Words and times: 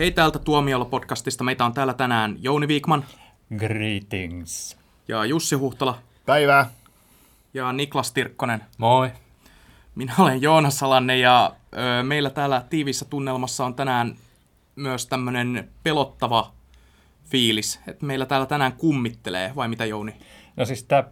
Hei 0.00 0.10
täältä 0.10 0.38
Tuomiolla-podcastista. 0.38 1.44
Meitä 1.44 1.64
on 1.64 1.72
täällä 1.72 1.94
tänään 1.94 2.36
Jouni 2.40 2.68
Viikman 2.68 3.04
Greetings. 3.56 4.78
ja 5.08 5.24
Jussi 5.24 5.54
Huhtala 5.56 5.98
Päivää. 6.26 6.70
ja 7.54 7.72
Niklas 7.72 8.12
Tirkkonen. 8.12 8.60
Moi. 8.78 9.10
Minä 9.94 10.14
olen 10.18 10.42
Joonas 10.42 10.78
Salanne 10.78 11.18
ja 11.18 11.52
ö, 11.72 12.02
meillä 12.02 12.30
täällä 12.30 12.64
tiivissä 12.70 13.04
tunnelmassa 13.04 13.64
on 13.64 13.74
tänään 13.74 14.16
myös 14.76 15.06
tämmöinen 15.06 15.68
pelottava 15.82 16.52
fiilis. 17.24 17.80
Että 17.86 18.06
meillä 18.06 18.26
täällä 18.26 18.46
tänään 18.46 18.72
kummittelee, 18.72 19.52
vai 19.56 19.68
mitä 19.68 19.84
Jouni? 19.84 20.14
No 20.56 20.64
siis 20.64 20.84
tämä 20.84 21.04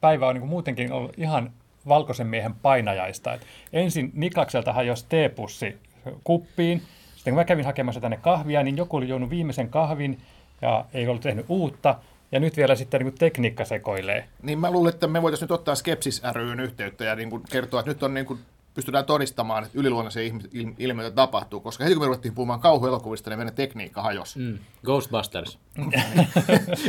päivä 0.00 0.28
on 0.28 0.34
niin 0.34 0.46
muutenkin 0.46 0.92
ollut 0.92 1.18
ihan 1.18 1.50
valkoisen 1.88 2.26
miehen 2.26 2.54
painajaista. 2.54 3.34
Et 3.34 3.46
ensin 3.72 4.10
Niklakselta 4.14 4.82
jos 4.82 5.04
teepussi 5.04 5.76
kuppiin. 6.24 6.82
Sitten 7.22 7.34
kun 7.34 7.40
mä 7.40 7.44
kävin 7.44 7.64
hakemassa 7.64 8.00
tänne 8.00 8.16
kahvia, 8.16 8.62
niin 8.62 8.76
joku 8.76 8.96
oli 8.96 9.08
juonut 9.08 9.30
viimeisen 9.30 9.68
kahvin 9.68 10.18
ja 10.62 10.84
ei 10.94 11.08
ollut 11.08 11.22
tehnyt 11.22 11.46
uutta. 11.48 11.94
Ja 12.32 12.40
nyt 12.40 12.56
vielä 12.56 12.74
sitten 12.74 13.00
niin 13.00 13.12
kuin 13.12 13.18
tekniikka 13.18 13.64
sekoilee. 13.64 14.24
Niin 14.42 14.58
mä 14.58 14.70
luulen, 14.70 14.94
että 14.94 15.06
me 15.06 15.22
voitaisiin 15.22 15.44
nyt 15.44 15.50
ottaa 15.50 15.74
Skepsis 15.74 16.22
ryyn 16.32 16.60
yhteyttä 16.60 17.04
ja 17.04 17.14
niin 17.16 17.30
kuin 17.30 17.42
kertoa, 17.50 17.80
että 17.80 17.90
nyt 17.90 18.02
on 18.02 18.14
niin 18.14 18.26
kuin 18.26 18.38
pystytään 18.74 19.04
todistamaan, 19.04 19.64
että 19.64 19.78
yliluonnollisia 19.78 20.22
ilmi- 20.22 20.48
il- 20.54 20.74
ilmiöitä 20.78 21.14
tapahtuu, 21.16 21.60
koska 21.60 21.84
heti 21.84 21.94
kun 21.94 22.02
me 22.02 22.06
ruvettiin 22.06 22.34
puhumaan 22.34 22.60
kauhuelokuvista, 22.60 23.30
niin 23.30 23.38
meidän 23.38 23.54
tekniikka 23.54 24.02
hajosi. 24.02 24.38
Mm. 24.38 24.58
Ghostbusters. 24.84 25.58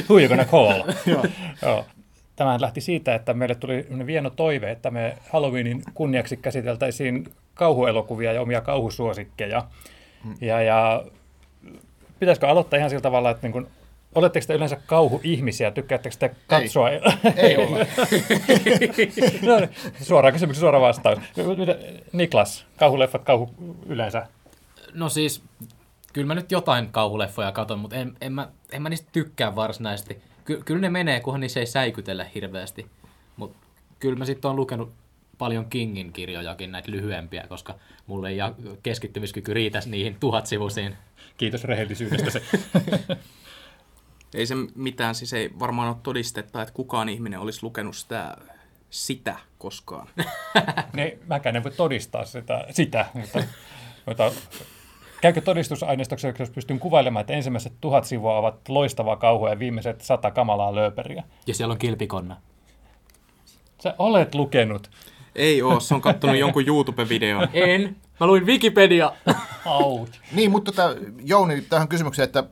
Who 0.10 0.20
you 0.20 0.28
gonna 0.28 0.46
call? 0.46 0.84
Joo. 1.62 1.86
Tämähän 2.36 2.62
lähti 2.62 2.82
siitä, 2.82 3.16
että 3.16 3.34
meille 3.34 3.56
tuli 3.56 3.88
vieno 4.06 4.30
toive, 4.30 4.72
että 4.72 4.92
me 4.92 5.18
Halloweenin 5.30 5.84
kunniaksi 5.94 6.38
käsiteltäisiin 6.38 7.28
kauhuelokuvia 7.54 8.34
ja 8.34 8.42
omia 8.42 8.62
kauhusuosikkeja. 8.62 9.64
Ja, 10.42 10.62
ja 10.62 11.04
pitäisikö 12.20 12.48
aloittaa 12.48 12.78
ihan 12.78 12.90
sillä 12.90 13.02
tavalla, 13.02 13.30
että 13.30 13.48
niin 13.48 13.54
kun, 13.54 13.68
oletteko 14.16 14.46
te 14.48 14.54
yleensä 14.54 14.78
kauhuihmisiä, 14.86 15.72
tykkäättekö 15.72 16.16
te 16.20 16.36
katsoa? 16.48 16.90
Ei, 16.90 17.00
Ei 17.38 17.58
ole. 17.58 17.80
no, 19.48 19.60
niin, 19.60 19.70
suora 20.02 20.32
kysymys, 20.32 20.60
suora 20.60 20.82
vastaus. 20.82 21.20
Niklas, 22.14 22.66
kauhuleffat, 22.78 23.24
kauhu 23.24 23.50
yleensä. 23.86 24.28
No 24.94 25.10
siis, 25.10 25.44
kyllä 26.14 26.28
mä 26.28 26.36
nyt 26.36 26.52
jotain 26.52 26.90
kauhuleffoja 26.92 27.52
katon, 27.52 27.80
mutta 27.80 27.96
en, 27.96 28.16
en, 28.22 28.34
mä, 28.34 28.48
en 28.72 28.82
mä 28.82 28.90
niistä 28.90 29.10
tykkää 29.12 29.56
varsinaisesti. 29.56 30.22
Ky, 30.46 30.62
kyllä 30.66 30.82
ne 30.82 30.90
menee, 30.90 31.20
kunhan 31.20 31.42
niissä 31.42 31.60
ei 31.60 31.66
säikytellä 31.66 32.26
hirveästi. 32.36 32.86
Mutta 33.36 33.58
kyllä 34.00 34.18
mä 34.18 34.26
sitten 34.26 34.50
oon 34.50 34.56
lukenut 34.56 34.92
paljon 35.38 35.66
Kingin 35.66 36.14
kirjojakin, 36.14 36.72
näitä 36.72 36.92
lyhyempiä, 36.92 37.48
koska 37.50 37.76
mulle 38.08 38.30
ei 38.30 38.38
ja- 38.38 38.54
keskittymiskyky 38.84 39.54
riitäisi 39.54 39.90
niihin 39.90 40.18
tuhatsivuisiin. 40.20 40.96
Kiitos 41.38 41.64
rehellisyydestä. 41.64 42.30
Se. 42.30 42.42
Ei 44.34 44.46
se 44.46 44.56
mitään, 44.76 45.16
siis 45.16 45.34
ei 45.34 45.50
varmaan 45.60 45.88
ole 45.88 45.98
todistetta, 46.04 46.62
että 46.62 46.74
kukaan 46.74 47.10
ihminen 47.10 47.40
olisi 47.40 47.64
lukenut 47.64 47.96
sitä, 47.96 48.38
sitä 48.90 49.36
koskaan. 49.58 50.08
niin, 50.96 51.20
mäkään 51.28 51.56
en 51.56 51.64
voi 51.64 51.72
todistaa 51.72 52.26
sitä, 52.26 52.66
sitä 52.72 53.06
mutta, 53.14 53.44
mutta 54.06 54.32
käykö 55.22 55.42
todistusaineistoksi, 55.42 56.28
jos 56.40 56.50
pystyn 56.50 56.80
kuvailemaan, 56.80 57.22
että 57.22 57.34
ensimmäiset 57.34 57.74
tuhat 57.82 58.06
sivua 58.06 58.38
ovat 58.38 58.70
loistavaa 58.70 59.16
kauhua 59.16 59.50
ja 59.50 59.60
viimeiset 59.60 60.02
sata 60.02 60.32
kamalaa 60.32 60.76
lööperiä. 60.76 61.24
Ja 61.48 61.54
siellä 61.54 61.72
on 61.72 61.78
kilpikonna. 61.78 62.42
Sä 63.84 63.96
olet 64.00 64.36
lukenut. 64.36 64.92
Ei 65.36 65.62
oo, 65.62 65.80
se 65.80 65.94
on 65.94 66.02
kattonut 66.02 66.38
jonkun 66.38 66.68
YouTube-videon. 66.68 67.48
En. 67.54 67.96
Mä 68.20 68.28
luin 68.28 68.46
Wikipedia. 68.46 69.12
Ouch. 69.66 70.12
Niin, 70.32 70.52
mutta 70.52 70.72
tota, 70.72 70.96
Jouni, 71.26 71.62
tähän 71.62 71.88
kysymykseen, 71.88 72.24
että 72.24 72.44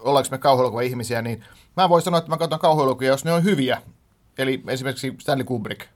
ollaanko 0.00 0.28
me 0.30 0.38
kauhuelokuva 0.38 0.80
ihmisiä, 0.80 1.22
niin 1.22 1.44
mä 1.76 1.88
voin 1.88 2.02
sanoa, 2.02 2.18
että 2.18 2.30
mä 2.30 2.36
katson 2.36 2.58
kauhuelokuvia, 2.58 3.08
jos 3.08 3.24
ne 3.24 3.32
on 3.32 3.44
hyviä. 3.44 3.82
Eli 4.38 4.62
esimerkiksi 4.68 5.14
Stanley 5.18 5.44
Kubrick. 5.44 5.86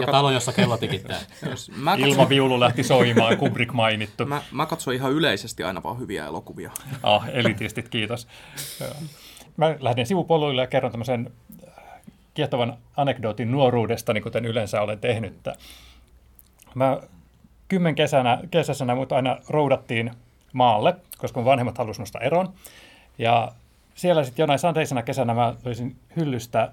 Ja 0.00 0.06
talo, 0.06 0.30
jossa 0.30 0.52
kello 0.52 0.76
tikittää. 0.76 1.20
Mä 1.76 1.90
katson, 1.90 2.08
Ilmaviulu 2.08 2.60
lähti 2.60 2.82
soimaan, 2.82 3.36
Kubrick 3.36 3.72
mainittu. 3.72 4.26
mä, 4.26 4.42
mä 4.52 4.66
katson 4.66 4.94
ihan 4.94 5.12
yleisesti 5.12 5.62
aina 5.62 5.82
vaan 5.82 5.98
hyviä 5.98 6.26
elokuvia. 6.26 6.70
Ah, 7.02 7.28
elitistit, 7.32 7.88
kiitos. 7.88 8.28
Mä 9.56 9.76
lähden 9.80 10.06
sivupoluille 10.06 10.62
ja 10.62 10.66
kerron 10.66 10.92
tämmöisen 10.92 11.32
kiehtovan 12.34 12.76
anekdootin 12.96 13.50
nuoruudestani, 13.50 14.20
kuten 14.20 14.44
yleensä 14.44 14.82
olen 14.82 14.98
tehnyt. 14.98 15.34
Mä 16.74 17.00
kymmen 17.68 17.94
kesänä, 17.94 18.38
kesässä 18.50 18.94
mut 18.94 19.12
aina 19.12 19.36
roudattiin 19.48 20.10
maalle, 20.52 20.96
koska 21.18 21.40
mun 21.40 21.44
vanhemmat 21.44 21.78
halusivat 21.78 22.02
musta 22.02 22.20
eroon. 22.20 22.52
Ja 23.18 23.52
siellä 23.94 24.24
sitten 24.24 24.42
jonain 24.42 24.58
sateisena 24.58 25.02
kesänä 25.02 25.34
mä 25.34 25.54
löysin 25.64 25.96
hyllystä 26.16 26.72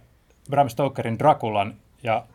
Bram 0.49 0.69
Stokerin 0.69 1.19
Drakulan 1.19 1.73
ja 2.03 2.25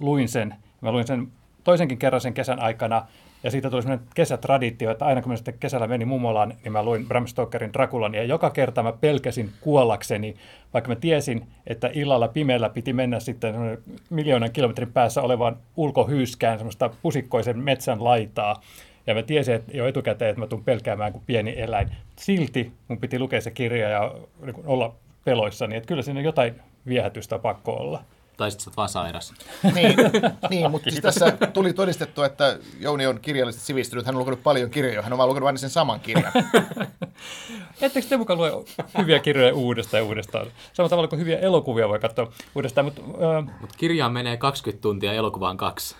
luin 0.00 0.28
sen. 0.28 0.54
Mä 0.80 0.92
luin 0.92 1.06
sen 1.06 1.28
toisenkin 1.64 1.98
kerran 1.98 2.20
sen 2.20 2.34
kesän 2.34 2.60
aikana, 2.60 3.06
ja 3.42 3.50
siitä 3.50 3.70
tuli 3.70 3.82
sellainen 3.82 4.08
kesätraditio, 4.14 4.90
että 4.90 5.04
aina 5.04 5.22
kun 5.22 5.32
mä 5.32 5.36
sitten 5.36 5.58
kesällä 5.60 5.86
menin 5.86 6.08
mummolaan, 6.08 6.54
niin 6.64 6.72
mä 6.72 6.82
luin 6.82 7.08
Bram 7.08 7.26
Stokerin 7.26 7.72
Drakulan, 7.72 8.14
ja 8.14 8.24
joka 8.24 8.50
kerta 8.50 8.82
mä 8.82 8.92
pelkäsin 8.92 9.50
kuollakseni, 9.60 10.36
vaikka 10.74 10.88
mä 10.88 10.96
tiesin, 10.96 11.46
että 11.66 11.90
illalla 11.92 12.28
pimeällä 12.28 12.68
piti 12.68 12.92
mennä 12.92 13.20
sitten 13.20 13.54
semmoinen 13.54 13.78
miljoonan 14.10 14.52
kilometrin 14.52 14.92
päässä 14.92 15.22
olevaan 15.22 15.56
ulkohyyskään, 15.76 16.58
semmoista 16.58 16.90
pusikkoisen 17.02 17.58
metsän 17.58 18.04
laitaa, 18.04 18.60
ja 19.06 19.14
mä 19.14 19.22
tiesin 19.22 19.54
että 19.54 19.76
jo 19.76 19.86
etukäteen, 19.86 20.30
että 20.30 20.40
mä 20.40 20.46
tuun 20.46 20.64
pelkäämään 20.64 21.12
kuin 21.12 21.22
pieni 21.26 21.54
eläin. 21.56 21.88
Silti 22.16 22.72
mun 22.88 22.98
piti 22.98 23.18
lukea 23.18 23.40
se 23.40 23.50
kirja 23.50 23.88
ja 23.88 24.14
niin 24.44 24.66
olla 24.66 24.94
peloissani, 25.24 25.76
että 25.76 25.88
kyllä 25.88 26.02
siinä 26.02 26.20
jotain 26.20 26.54
viehätystä 26.86 27.38
pakko 27.38 27.72
olla. 27.72 28.02
Tai 28.38 28.50
sitten 28.50 28.64
sä 28.64 28.70
oot 28.70 28.76
vaan 28.76 28.88
sairas. 28.88 29.34
Niin, 29.74 29.96
niin 30.50 30.70
mutta 30.70 30.90
siis 30.90 31.02
tässä 31.02 31.30
tuli 31.52 31.72
todistettua, 31.72 32.26
että 32.26 32.58
Jouni 32.80 33.06
on 33.06 33.20
kirjallisesti 33.20 33.66
sivistynyt. 33.66 34.06
Hän 34.06 34.14
on 34.14 34.18
lukenut 34.18 34.42
paljon 34.42 34.70
kirjoja. 34.70 35.02
Hän 35.02 35.12
on 35.12 35.18
vaan 35.18 35.28
lukenut 35.28 35.44
vain 35.44 35.58
sen 35.58 35.70
saman 35.70 36.00
kirjan. 36.00 36.32
Ettekö 37.80 38.08
te 38.08 38.16
mukaan 38.16 38.38
lue 38.38 38.52
hyviä 38.98 39.18
kirjoja 39.18 39.54
uudestaan 39.54 40.00
ja 40.00 40.04
uudestaan? 40.04 40.46
Samalla 40.72 40.88
tavalla 40.88 41.08
kuin 41.08 41.20
hyviä 41.20 41.38
elokuvia 41.38 41.88
voi 41.88 41.98
katsoa 41.98 42.32
uudestaan, 42.54 42.84
mutta... 42.84 43.02
Äh, 43.02 43.44
Mutta 43.60 43.76
kirjaan 43.78 44.12
menee 44.12 44.36
20 44.36 44.82
tuntia, 44.82 45.12
elokuvaan 45.12 45.56
kaksi. 45.56 45.96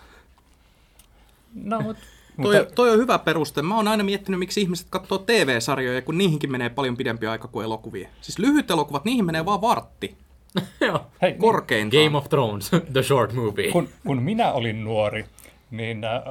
no, 1.55 1.81
mut, 1.81 1.97
Toi, 2.43 2.56
mutta, 2.59 2.75
toi 2.75 2.91
on 2.91 2.99
hyvä 2.99 3.19
peruste. 3.19 3.62
Mä 3.62 3.76
oon 3.76 3.88
aina 3.88 4.05
miettinyt, 4.05 4.38
miksi 4.38 4.60
ihmiset 4.60 4.87
katsoo 4.91 5.19
TV-sarjoja, 5.19 6.03
kun 6.03 6.19
niihinkin 6.19 6.53
menee 6.53 6.69
paljon 6.69 6.97
pidempi 6.97 7.26
aika 7.26 7.49
kuin 7.49 7.65
elokuvia. 7.65 8.09
Siis 8.20 8.38
lyhyt 8.38 8.70
elokuvat, 8.70 9.05
niihin 9.05 9.25
menee 9.25 9.44
vaan 9.44 9.60
vartti. 9.60 10.16
Joo. 10.87 11.01
hei, 11.23 11.33
Korkeintaan. 11.35 12.05
Game 12.05 12.19
of 12.19 12.29
Thrones, 12.29 12.71
the 12.93 13.03
short 13.03 13.33
movie. 13.33 13.71
kun, 13.73 13.89
kun 14.07 14.23
minä 14.23 14.53
olin 14.53 14.85
nuori, 14.85 15.25
niin 15.71 16.05
äh, 16.05 16.23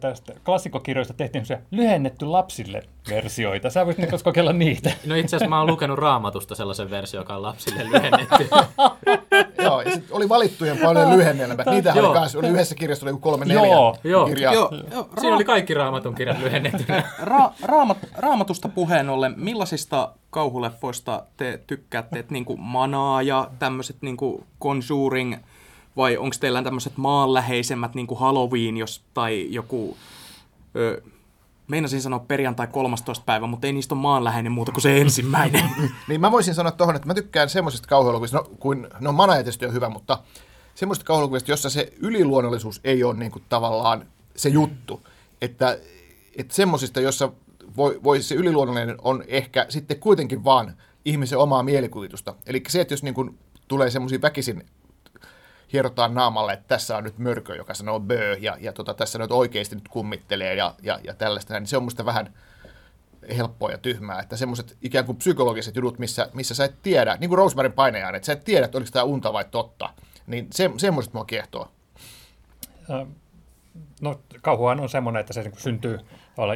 tästä 0.00 0.32
klassikokirjoista 0.44 1.14
tehtiin 1.14 1.46
se 1.46 1.58
lyhennetty 1.70 2.24
lapsille 2.26 2.82
versioita. 3.08 3.70
Sä 3.70 3.86
voisit 3.86 4.02
Niklas 4.02 4.22
kokeilla 4.22 4.52
niitä. 4.52 4.90
No 5.06 5.14
itse 5.14 5.36
asiassa 5.36 5.48
mä 5.50 5.58
oon 5.58 5.70
lukenut 5.70 5.98
raamatusta 5.98 6.54
sellaisen 6.54 6.90
versio, 6.90 7.20
joka 7.20 7.36
on 7.36 7.42
lapsille 7.42 7.84
lyhennetty. 7.90 8.48
Joo, 9.70 9.80
ja 9.80 9.90
sit 9.90 10.10
oli 10.10 10.28
valittujen 10.28 10.78
paljon 10.78 11.16
lyhennelmät. 11.16 11.66
Niitä 11.66 11.94
oli 11.94 12.14
kanssa, 12.14 12.38
oli 12.38 12.48
yhdessä 12.48 12.74
kirjassa 12.74 13.04
oli 13.06 13.10
joku 13.10 13.20
kolme 13.20 13.44
neljä 13.44 13.66
Joo, 13.66 13.96
joo, 14.04 14.26
kirjaa. 14.26 14.54
Joo, 14.54 14.70
joo, 14.92 15.08
Siinä 15.20 15.36
oli 15.36 15.44
kaikki 15.44 15.74
raamatun 15.74 16.14
kirjat 16.14 16.38
lyhennettynä. 16.38 17.02
Ra- 17.22 17.52
raamat, 17.62 17.98
raamatusta 18.16 18.68
puheen 18.68 19.08
ollen, 19.08 19.34
millaisista 19.36 20.12
kauhuleffoista 20.30 21.22
te 21.36 21.60
tykkäätte? 21.66 22.18
Et 22.18 22.30
niinku 22.30 22.56
Manaa 22.56 23.22
ja 23.22 23.50
tämmöiset 23.58 23.96
niinku 24.00 24.46
Conjuring, 24.62 25.36
vai 25.96 26.16
onko 26.16 26.36
teillä 26.40 26.62
tämmöiset 26.62 26.96
maanläheisemmät 26.96 27.94
niinku 27.94 28.14
Halloween 28.14 28.76
jos, 28.76 29.04
tai 29.14 29.46
joku... 29.50 29.96
Ö, 30.76 31.02
meinasin 31.70 32.02
sanoa 32.02 32.18
perjantai 32.18 32.66
13. 32.66 33.24
päivä, 33.24 33.46
mutta 33.46 33.66
ei 33.66 33.72
niistä 33.72 33.94
ole 33.94 34.02
maanläheinen 34.02 34.52
muuta 34.52 34.72
kuin 34.72 34.82
se 34.82 35.00
ensimmäinen. 35.00 35.70
Niin 36.08 36.20
mä 36.20 36.30
voisin 36.30 36.54
sanoa 36.54 36.72
tuohon, 36.72 36.96
että 36.96 37.08
mä 37.08 37.14
tykkään 37.14 37.48
semmoisista 37.48 37.88
kauhuelokuvista, 37.88 38.36
no 38.36 38.44
kuin, 38.58 38.88
no 39.00 39.12
Mana 39.12 39.32
tietysti 39.32 39.66
on 39.66 39.72
hyvä, 39.72 39.88
mutta 39.88 40.18
semmoisista 40.74 41.06
kauhuelokuvista, 41.06 41.50
jossa 41.50 41.70
se 41.70 41.92
yliluonnollisuus 42.00 42.80
ei 42.84 43.04
ole 43.04 43.14
niin 43.14 43.32
kuin 43.32 43.42
tavallaan 43.48 44.06
se 44.36 44.48
juttu. 44.48 45.06
Että, 45.42 45.78
että 46.36 46.54
semmoisista, 46.54 47.00
jossa 47.00 47.32
voi, 47.76 48.00
voi 48.04 48.22
se 48.22 48.34
yliluonnollinen 48.34 48.96
on 49.02 49.24
ehkä 49.26 49.66
sitten 49.68 50.00
kuitenkin 50.00 50.44
vaan 50.44 50.76
ihmisen 51.04 51.38
omaa 51.38 51.62
mielikuvitusta. 51.62 52.34
Eli 52.46 52.62
se, 52.68 52.80
että 52.80 52.94
jos 52.94 53.02
niin 53.02 53.14
kuin 53.14 53.38
tulee 53.68 53.90
semmoisia 53.90 54.22
väkisin 54.22 54.66
hierotaan 55.72 56.14
naamalle, 56.14 56.52
että 56.52 56.68
tässä 56.68 56.96
on 56.96 57.04
nyt 57.04 57.18
mörkö, 57.18 57.56
joka 57.56 57.74
sanoo 57.74 58.00
bö, 58.00 58.36
ja, 58.40 58.56
ja 58.60 58.72
tota, 58.72 58.94
tässä 58.94 59.18
nyt 59.18 59.32
oikeasti 59.32 59.74
nyt 59.74 59.88
kummittelee 59.88 60.54
ja, 60.54 60.74
ja, 60.82 61.00
ja 61.04 61.14
tällaista, 61.14 61.60
niin 61.60 61.66
se 61.66 61.76
on 61.76 61.82
musta 61.82 62.04
vähän 62.04 62.34
helppoa 63.36 63.70
ja 63.70 63.78
tyhmää, 63.78 64.20
että 64.20 64.36
semmoiset 64.36 64.76
ikään 64.82 65.04
kuin 65.04 65.18
psykologiset 65.18 65.76
jutut, 65.76 65.98
missä, 65.98 66.28
missä 66.34 66.54
sä 66.54 66.64
et 66.64 66.82
tiedä, 66.82 67.16
niin 67.16 67.28
kuin 67.28 67.38
Rosemarin 67.38 67.72
painajaan, 67.72 68.14
että 68.14 68.26
sä 68.26 68.32
et 68.32 68.44
tiedä, 68.44 68.64
että 68.64 68.78
oliko 68.78 68.90
tämä 68.92 69.02
unta 69.02 69.32
vai 69.32 69.44
totta, 69.50 69.90
niin 70.26 70.46
se, 70.52 70.70
semmoiset 70.76 71.12
mua 71.12 71.24
kiehtoo. 71.24 71.68
no 74.00 74.20
kauhuhan 74.42 74.80
on 74.80 74.88
semmoinen, 74.88 75.20
että 75.20 75.32
se 75.32 75.42
niin 75.42 75.52
syntyy 75.56 76.00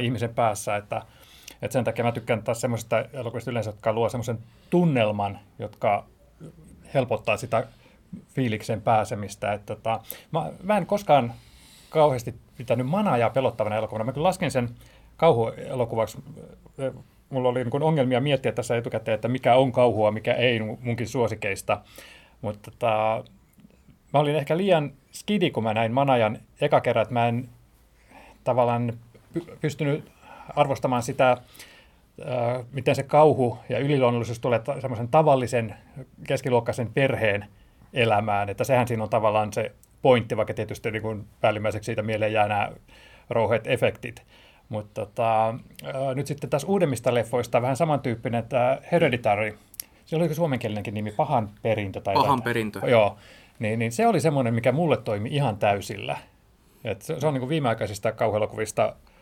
ihmisen 0.01 0.33
päässä, 0.33 0.75
että 0.75 1.01
Et 1.61 1.71
sen 1.71 1.83
takia 1.83 2.05
mä 2.05 2.11
tykkään 2.11 2.43
taas 2.43 2.61
semmoisista 2.61 3.05
elokuvista 3.13 3.51
yleensä, 3.51 3.69
jotka 3.69 3.93
luo 3.93 4.09
semmoisen 4.09 4.39
tunnelman, 4.69 5.39
jotka 5.59 6.05
helpottaa 6.93 7.37
sitä 7.37 7.67
fiiliksen 8.27 8.81
pääsemistä. 8.81 9.53
Että 9.53 9.75
tota, 9.75 9.99
mä, 10.31 10.51
mä 10.63 10.77
en 10.77 10.85
koskaan 10.85 11.33
kauheasti 11.89 12.35
pitänyt 12.57 12.87
manajaa 12.87 13.29
pelottavana 13.29 13.75
elokuvana. 13.75 14.05
Mä 14.05 14.11
kyllä 14.11 14.27
lasken 14.27 14.51
sen 14.51 14.69
kauhuelokuvaksi. 15.17 16.17
Mulla 17.29 17.49
oli 17.49 17.63
niin 17.63 17.83
ongelmia 17.83 18.21
miettiä 18.21 18.51
tässä 18.51 18.77
etukäteen, 18.77 19.15
että 19.15 19.27
mikä 19.27 19.55
on 19.55 19.71
kauhua, 19.71 20.11
mikä 20.11 20.33
ei 20.33 20.59
munkin 20.59 21.07
suosikeista. 21.07 21.81
Mutta 22.41 22.71
tota, 22.71 23.23
mä 24.13 24.19
olin 24.19 24.35
ehkä 24.35 24.57
liian 24.57 24.91
skidi, 25.11 25.51
kun 25.51 25.63
mä 25.63 25.73
näin 25.73 25.91
Manajan 25.91 26.39
eka 26.61 26.81
kerran, 26.81 27.03
että 27.03 27.13
mä 27.13 27.27
en 27.27 27.49
tavallaan 28.43 28.93
pystynyt 29.61 30.11
arvostamaan 30.55 31.03
sitä, 31.03 31.37
miten 32.71 32.95
se 32.95 33.03
kauhu 33.03 33.57
ja 33.69 33.79
yliluonnollisuus 33.79 34.39
tulee 34.39 34.61
semmoisen 34.81 35.07
tavallisen 35.07 35.75
keskiluokkaisen 36.27 36.93
perheen 36.93 37.45
elämään. 37.95 38.49
Että 38.49 38.63
sehän 38.63 38.87
siinä 38.87 39.03
on 39.03 39.09
tavallaan 39.09 39.53
se 39.53 39.71
pointti, 40.01 40.37
vaikka 40.37 40.53
tietysti 40.53 40.91
niin 40.91 41.01
kuin 41.01 41.27
päällimmäiseksi 41.41 41.85
siitä 41.85 42.01
mieleen 42.01 42.33
jää 42.33 42.47
nämä 42.47 42.71
rouheet 43.29 43.67
efektit. 43.67 44.23
Mutta 44.69 45.05
tota, 45.05 45.55
nyt 46.15 46.27
sitten 46.27 46.49
taas 46.49 46.63
uudemmista 46.63 47.13
leffoista 47.13 47.61
vähän 47.61 47.77
samantyyppinen, 47.77 48.39
että 48.39 48.81
Hereditary, 48.91 49.57
se 50.05 50.15
oli 50.15 50.35
suomenkielinenkin 50.35 50.93
nimi, 50.93 51.11
Pahan 51.11 51.49
perintö. 51.61 52.01
Tai 52.01 52.13
Pahan 52.13 52.41
perintö. 52.41 52.79
Joo, 52.87 53.17
niin, 53.59 53.79
niin 53.79 53.91
se 53.91 54.07
oli 54.07 54.19
semmoinen, 54.19 54.53
mikä 54.53 54.71
mulle 54.71 54.97
toimi 54.97 55.29
ihan 55.31 55.57
täysillä. 55.57 56.17
Et 56.83 57.01
se, 57.01 57.19
se 57.19 57.27
on 57.27 57.33
niin 57.33 57.39
kuin 57.39 57.49
viimeaikaisista 57.49 58.11
kauhuelokuvista 58.11 58.83
niin 58.83 59.14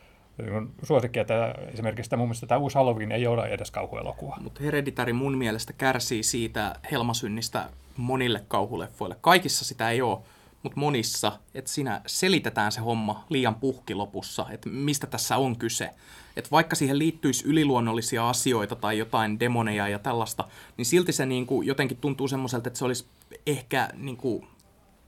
suosikki, 0.82 1.18
että 1.18 1.54
esimerkiksi 1.72 2.10
tämä, 2.10 2.18
mun 2.18 2.28
mielestä 2.28 2.46
tämä 2.46 2.58
uusi 2.58 2.74
Halloween 2.74 3.12
ei 3.12 3.26
ole 3.26 3.46
edes 3.46 3.70
kauhuelokuva. 3.70 4.36
Mutta 4.40 4.62
Hereditary 4.62 5.12
mun 5.12 5.38
mielestä 5.38 5.72
kärsii 5.72 6.22
siitä 6.22 6.76
helmasynnistä 6.90 7.68
monille 7.96 8.44
kauhuleffoille. 8.48 9.16
Kaikissa 9.20 9.64
sitä 9.64 9.90
ei 9.90 10.02
ole, 10.02 10.18
mutta 10.62 10.80
monissa, 10.80 11.32
että 11.54 11.70
siinä 11.70 12.00
selitetään 12.06 12.72
se 12.72 12.80
homma 12.80 13.24
liian 13.28 13.54
puhki 13.54 13.94
lopussa, 13.94 14.46
että 14.50 14.68
mistä 14.68 15.06
tässä 15.06 15.36
on 15.36 15.56
kyse. 15.56 15.90
Että 16.36 16.50
vaikka 16.50 16.76
siihen 16.76 16.98
liittyisi 16.98 17.48
yliluonnollisia 17.48 18.28
asioita 18.28 18.76
tai 18.76 18.98
jotain 18.98 19.40
demoneja 19.40 19.88
ja 19.88 19.98
tällaista, 19.98 20.44
niin 20.76 20.86
silti 20.86 21.12
se 21.12 21.26
niin 21.26 21.46
kuin 21.46 21.66
jotenkin 21.66 21.96
tuntuu 21.96 22.28
semmoiselta, 22.28 22.68
että 22.68 22.78
se 22.78 22.84
olisi 22.84 23.06
ehkä 23.46 23.88
niin 23.94 24.16
kuin 24.16 24.46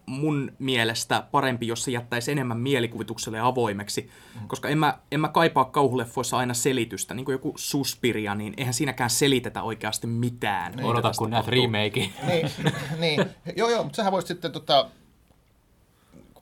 mun 0.07 0.53
mielestä 0.59 1.23
parempi, 1.31 1.67
jos 1.67 1.85
se 1.85 1.91
jättäisi 1.91 2.33
enemmän 2.33 2.59
mielikuvitukselle 2.59 3.41
avoimeksi, 3.41 4.11
mm. 4.41 4.49
koska 4.49 4.69
en 4.69 4.79
mä, 4.79 4.99
en 5.13 5.21
mä 5.21 5.29
kaipaa 5.29 5.65
kauhuleffoissa 5.65 6.37
aina 6.37 6.55
selitystä, 6.55 7.15
niin 7.15 7.25
kuin 7.25 7.33
joku 7.33 7.55
Suspiria, 7.57 8.35
niin 8.35 8.55
eihän 8.57 8.75
siinäkään 8.75 9.11
selitetä 9.11 9.63
oikeasti 9.63 10.07
mitään. 10.07 10.73
Niin, 10.73 10.87
Odota, 10.87 11.13
kun 11.19 11.31
näet 11.31 11.49
remake. 11.49 12.11
niin, 12.27 12.51
niin, 12.99 13.25
joo 13.57 13.71
joo, 13.71 13.83
mutta 13.83 13.97
sähän 13.97 14.13
voisit 14.13 14.29
sitten 14.29 14.53
tota, 14.53 14.91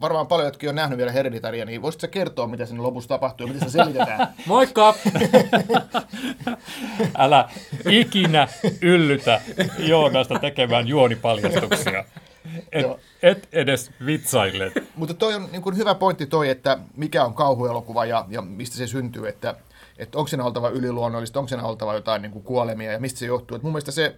varmaan 0.01 0.27
paljon, 0.27 0.47
jotka 0.47 0.69
on 0.69 0.75
nähnyt 0.75 0.99
vielä 0.99 1.13
Hereditaria, 1.13 1.65
niin 1.65 1.83
voisitko 1.83 2.09
kertoa, 2.09 2.47
mitä 2.47 2.67
sen 2.67 2.83
lopussa 2.83 3.09
tapahtuu 3.09 3.47
ja 3.47 3.53
miten 3.53 3.71
se 3.71 3.73
selitetään? 3.73 4.29
Moikka! 4.47 4.95
Älä 7.19 7.49
ikinä 7.91 8.49
yllytä 8.83 9.41
Joonasta 9.79 10.39
tekemään 10.39 10.89
juonipaljastuksia. 10.89 12.05
Et, 12.75 12.87
et 13.23 13.49
edes 13.53 13.91
vitsaille. 14.07 14.73
Mutta 14.97 15.15
toi 15.15 15.35
on 15.35 15.49
niin 15.53 15.63
kuin 15.63 15.77
hyvä 15.77 15.95
pointti 15.95 16.27
toi, 16.27 16.49
että 16.49 16.79
mikä 16.97 17.25
on 17.25 17.35
kauhuelokuva 17.35 18.05
ja, 18.05 18.27
ja 18.29 18.43
mistä 18.43 18.77
se 18.77 18.87
syntyy, 18.87 19.29
että, 19.29 19.55
että 19.99 20.19
onko 20.19 20.29
siinä 20.29 20.45
oltava 20.45 20.69
yliluonnollista, 20.69 21.39
onko 21.39 21.49
siinä 21.49 21.65
oltava 21.65 21.95
jotain 21.95 22.23
niin 22.23 22.33
kuin 22.33 22.45
kuolemia 22.45 22.93
ja 22.93 23.01
mistä 23.01 23.19
se 23.19 23.27
johtuu. 23.27 23.57
Et 23.57 23.63
mun 23.63 23.73
mielestä 23.73 23.93
se 23.93 24.17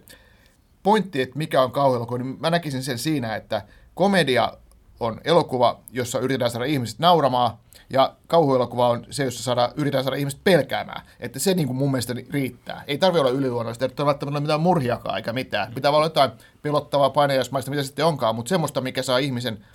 pointti, 0.83 1.21
että 1.21 1.37
mikä 1.37 1.61
on 1.61 1.71
kauhuelokuva, 1.71 2.17
niin 2.17 2.37
mä 2.39 2.49
näkisin 2.49 2.83
sen 2.83 2.97
siinä, 2.97 3.35
että 3.35 3.61
komedia 3.93 4.53
on 4.99 5.21
elokuva, 5.23 5.79
jossa 5.91 6.19
yritetään 6.19 6.51
saada 6.51 6.65
ihmiset 6.65 6.99
nauramaan, 6.99 7.57
ja 7.89 8.15
kauhuelokuva 8.27 8.89
on 8.89 9.05
se, 9.09 9.23
jossa 9.23 9.43
saada, 9.43 9.71
yritetään 9.75 10.03
saada 10.03 10.17
ihmiset 10.17 10.43
pelkäämään. 10.43 11.01
Että 11.19 11.39
se 11.39 11.53
niin 11.53 11.67
kuin 11.67 11.77
mun 11.77 11.91
mielestä 11.91 12.15
riittää. 12.29 12.83
Ei 12.87 12.97
tarvitse 12.97 13.19
olla 13.21 13.37
yliluonnollista, 13.37 13.85
ei 13.85 13.89
välttämättä 13.89 14.25
ole 14.25 14.39
mitään 14.39 14.61
murhiakaan 14.61 15.17
eikä 15.17 15.33
mitään. 15.33 15.73
Pitää 15.73 15.91
olla 15.91 16.05
jotain 16.05 16.31
pelottavaa 16.61 17.09
painajaismaista, 17.09 17.71
mitä 17.71 17.83
sitten 17.83 18.05
onkaan, 18.05 18.35
mutta 18.35 18.49
semmoista, 18.49 18.81
mikä 18.81 19.03
saa 19.03 19.17
ihmisen 19.17 19.65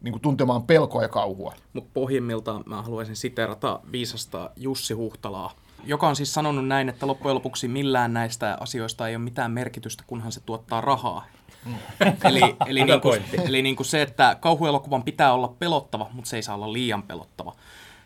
niin 0.00 0.12
kuin 0.12 0.22
tuntemaan 0.22 0.62
pelkoa 0.62 1.02
ja 1.02 1.08
kauhua. 1.08 1.54
Mutta 1.72 1.90
pohjimmiltaan 1.94 2.62
mä 2.66 2.82
haluaisin 2.82 3.16
siterata 3.16 3.80
viisasta 3.92 4.50
Jussi 4.56 4.94
Huhtalaa, 4.94 5.52
joka 5.84 6.08
on 6.08 6.16
siis 6.16 6.34
sanonut 6.34 6.66
näin, 6.66 6.88
että 6.88 7.06
loppujen 7.06 7.34
lopuksi 7.34 7.68
millään 7.68 8.12
näistä 8.12 8.56
asioista 8.60 9.08
ei 9.08 9.16
ole 9.16 9.24
mitään 9.24 9.50
merkitystä, 9.50 10.04
kunhan 10.06 10.32
se 10.32 10.40
tuottaa 10.40 10.80
rahaa. 10.80 11.26
Mm. 11.64 11.74
eli, 12.24 12.56
eli, 12.66 12.84
niin 12.84 13.00
kuin, 13.00 13.22
eli 13.44 13.62
niin 13.62 13.76
kuin 13.76 13.86
se, 13.86 14.02
että 14.02 14.36
kauhuelokuvan 14.40 15.02
pitää 15.02 15.32
olla 15.32 15.54
pelottava, 15.58 16.10
mutta 16.12 16.30
se 16.30 16.36
ei 16.36 16.42
saa 16.42 16.54
olla 16.54 16.72
liian 16.72 17.02
pelottava. 17.02 17.54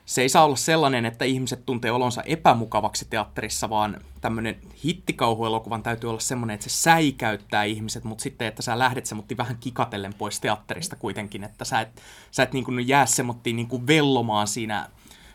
Se 0.05 0.23
ei 0.23 0.29
saa 0.29 0.45
olla 0.45 0.57
sellainen, 0.57 1.07
että 1.07 1.25
ihmiset 1.25 1.67
tuntee 1.67 1.91
olonsa 1.91 2.23
epämukavaksi 2.23 3.07
teatterissa, 3.11 3.71
vaan 3.71 4.01
tämmöinen 4.21 4.57
hittikauhuelokuvan 4.85 5.83
täytyy 5.83 6.11
olla 6.11 6.21
semmoinen, 6.21 6.55
että 6.55 6.69
se 6.69 6.77
säikäyttää 6.77 7.65
ihmiset, 7.65 8.05
mutta 8.05 8.23
sitten, 8.23 8.49
että 8.49 8.63
sä 8.63 8.79
lähdet 8.79 9.07
semmotti 9.07 9.37
vähän 9.37 9.57
kikatellen 9.61 10.15
pois 10.15 10.41
teatterista 10.41 10.97
kuitenkin, 10.97 11.45
että 11.45 11.65
sä 11.65 11.81
et, 11.81 12.03
sä 12.31 12.43
et 12.43 12.53
niin 12.53 12.65
kuin 12.65 12.89
jää 12.89 13.07
semmotti 13.07 13.53
niin 13.53 13.69
kuin 13.69 13.87
vellomaan 13.87 14.47
siinä 14.47 14.89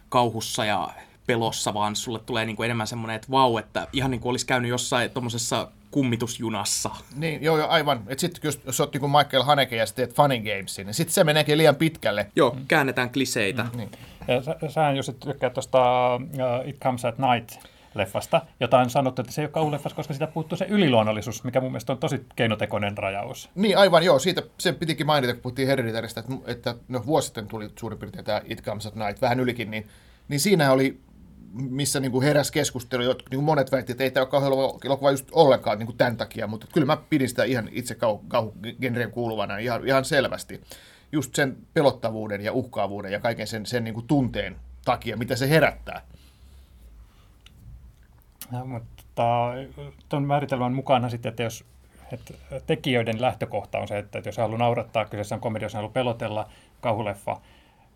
kauhussa 0.10 0.66
ja 0.66 0.90
pelossa, 1.28 1.74
vaan 1.74 1.96
sulle 1.96 2.20
tulee 2.20 2.46
niin 2.46 2.56
kuin 2.56 2.66
enemmän 2.66 2.88
semmoinen, 2.88 3.16
että 3.16 3.32
vau, 3.32 3.58
että 3.58 3.88
ihan 3.94 4.12
niin 4.12 4.22
kuin 4.22 4.30
olisi 4.30 4.46
käynyt 4.46 4.70
jossain 4.70 5.12
tuommoisessa 5.12 5.68
kummitusjunassa. 5.92 6.90
Niin, 7.16 7.44
joo, 7.44 7.58
joo 7.58 7.68
aivan. 7.68 7.98
Että 8.08 8.22
sitten 8.22 8.42
jos, 8.44 8.60
jos 8.66 8.80
oot 8.80 8.94
niin 8.94 9.12
Michael 9.12 9.44
Haneke 9.44 9.76
ja 9.76 9.86
sitten 9.86 10.08
teet 10.08 10.16
Funny 10.18 10.38
Gamesin, 10.38 10.86
niin 10.86 10.94
sitten 10.94 11.14
se 11.14 11.24
meneekin 11.24 11.58
liian 11.58 11.76
pitkälle. 11.76 12.28
Joo, 12.36 12.50
mm. 12.50 12.66
käännetään 12.68 13.10
kliseitä. 13.10 13.64
Mm, 13.64 13.78
niin. 13.78 13.92
Ja 14.28 14.42
sä, 14.42 14.56
sähän 14.70 14.96
jos 14.96 15.12
tykkää 15.26 15.50
tuosta 15.50 15.80
uh, 16.16 16.68
It 16.70 16.80
Comes 16.80 17.06
at 17.06 17.16
Night, 17.18 17.66
leffasta, 17.96 18.42
jota 18.60 18.80
on 18.80 18.90
sanottu, 18.90 19.22
että 19.22 19.34
se 19.34 19.42
ei 19.42 19.46
ole 19.46 19.52
kauhuleffas, 19.52 19.94
koska 19.94 20.14
sitä 20.14 20.28
puuttuu 20.28 20.58
se 20.58 20.66
yliluonnollisuus, 20.70 21.44
mikä 21.44 21.62
mun 21.62 21.72
mielestä 21.72 21.94
on 21.94 22.00
tosi 22.00 22.26
keinotekoinen 22.36 22.98
rajaus. 22.98 23.50
Niin, 23.56 23.78
aivan 23.78 24.04
joo. 24.04 24.20
Siitä 24.20 24.44
sen 24.58 24.76
pitikin 24.76 25.06
mainita, 25.06 25.34
kun 25.34 25.42
puhuttiin 25.42 25.68
Hereditarista, 25.68 26.20
että, 26.20 26.34
että 26.46 26.76
no, 26.88 27.06
vuosi 27.06 27.26
sitten 27.26 27.48
tuli 27.48 27.70
suurin 27.80 28.00
piirtein 28.00 28.26
tämä 28.26 28.42
It 28.46 28.64
Comes 28.64 28.86
at 28.86 28.96
Night, 28.96 29.22
vähän 29.22 29.40
ylikin, 29.40 29.72
niin, 29.72 29.88
niin 30.28 30.40
siinä 30.40 30.72
oli 30.72 31.00
missä 31.54 32.00
niin 32.00 32.12
kuin 32.12 32.24
heräsi 32.24 32.54
keskustelu, 32.54 33.04
niin 33.04 33.16
kuin 33.30 33.44
monet 33.44 33.72
väitti, 33.72 33.92
että 33.92 34.04
ei 34.04 34.12
tämä 34.12 34.22
ole 34.22 34.30
kauhean 34.30 34.54
elokuva 34.86 35.12
just 35.12 35.28
ollenkaan 35.32 35.80
niin 35.80 35.88
kuin 35.88 35.98
tämän 35.98 36.18
takia, 36.18 36.48
mutta 36.48 36.68
kyllä 36.74 36.88
mä 36.88 36.98
pidin 37.10 37.30
sitä 37.30 37.44
ihan 37.44 37.70
itse 37.72 37.94
kau- 37.94 38.24
kauhugenreen 38.28 39.12
kuuluvana 39.12 39.58
ihan, 39.58 39.88
ihan 39.88 40.06
selvästi. 40.06 40.62
Just 41.12 41.36
sen 41.36 41.58
pelottavuuden 41.74 42.42
ja 42.42 42.54
uhkaavuuden 42.54 43.12
ja 43.12 43.20
kaiken 43.20 43.48
sen, 43.48 43.66
sen 43.66 43.84
niin 43.84 43.94
kuin 43.94 44.08
tunteen 44.08 44.56
takia, 44.86 45.18
mitä 45.18 45.36
se 45.36 45.50
herättää. 45.50 46.02
Ja, 48.52 48.66
mutta 48.66 49.54
tuon 50.10 50.24
määritelmän 50.24 50.74
mukana 50.74 51.10
sitten, 51.10 51.30
että 51.30 51.44
jos 51.44 51.66
että 52.12 52.34
tekijöiden 52.68 53.22
lähtökohta 53.22 53.78
on 53.78 53.88
se, 53.88 53.98
että 53.98 54.22
jos 54.26 54.38
haluaa 54.38 54.58
naurattaa, 54.58 55.06
kyseessä 55.06 55.36
on 55.36 55.42
komedia, 55.42 55.66
jos 55.66 55.74
haluaa 55.74 55.92
pelotella, 55.92 56.50
kauhuleffa, 56.82 57.42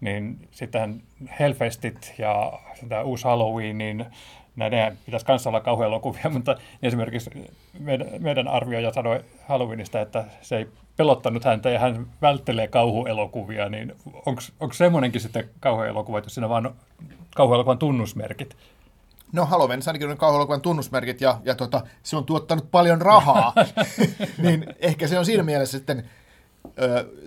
niin 0.01 0.47
sitten 0.51 1.01
Hellfestit 1.39 2.13
ja 2.17 2.59
tämä 2.89 3.01
uusi 3.01 3.23
Halloween, 3.23 3.77
niin 3.77 4.05
näiden 4.55 4.97
pitäisi 5.05 5.25
kanssa 5.25 5.49
olla 5.49 5.61
kauhean 5.61 5.87
elokuvia, 5.87 6.29
mutta 6.33 6.55
esimerkiksi 6.83 7.29
meidän, 7.79 8.07
meidän 8.19 8.47
arvioija 8.47 8.93
sanoi 8.93 9.23
Halloweenista, 9.47 10.01
että 10.01 10.25
se 10.41 10.57
ei 10.57 10.67
pelottanut 10.97 11.43
häntä 11.43 11.69
ja 11.69 11.79
hän 11.79 12.07
välttelee 12.21 12.67
kauhuelokuvia, 12.67 13.69
niin 13.69 13.95
onko 14.59 14.73
semmoinenkin 14.73 15.21
sitten 15.21 15.49
kauhean 15.59 15.89
elokuva, 15.89 16.19
jos 16.19 16.33
siinä 16.33 16.49
vaan 16.49 16.75
kauhean 17.35 17.55
elokuvan 17.55 17.77
tunnusmerkit? 17.77 18.57
No 19.31 19.45
Halloween 19.45 19.81
ainakin 19.87 20.09
on 20.09 20.17
kauhuelokuvan 20.17 20.61
tunnusmerkit 20.61 21.21
ja, 21.21 21.41
ja 21.43 21.55
tota, 21.55 21.81
se 22.03 22.17
on 22.17 22.25
tuottanut 22.25 22.71
paljon 22.71 23.01
rahaa, 23.01 23.53
niin 24.43 24.65
ehkä 24.79 25.07
se 25.07 25.19
on 25.19 25.25
siinä 25.25 25.43
mielessä 25.43 25.77
sitten 25.77 26.09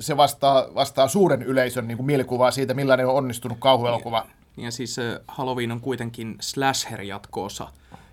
se 0.01 0.17
vastaa, 0.17 0.67
vastaa 0.75 1.09
suuren 1.09 1.43
yleisön 1.43 1.89
niin 1.89 1.97
kuin 1.97 2.07
mielikuvaa 2.07 2.51
siitä, 2.51 2.75
millainen 2.75 3.07
on 3.07 3.15
onnistunut 3.15 3.59
kauhuelokuva. 3.61 4.27
Ja 4.57 4.71
siis 4.71 4.97
Halloween 5.29 5.73
on 5.73 5.81
kuitenkin 5.81 6.37
slasher-jatkoosa. 6.41 7.69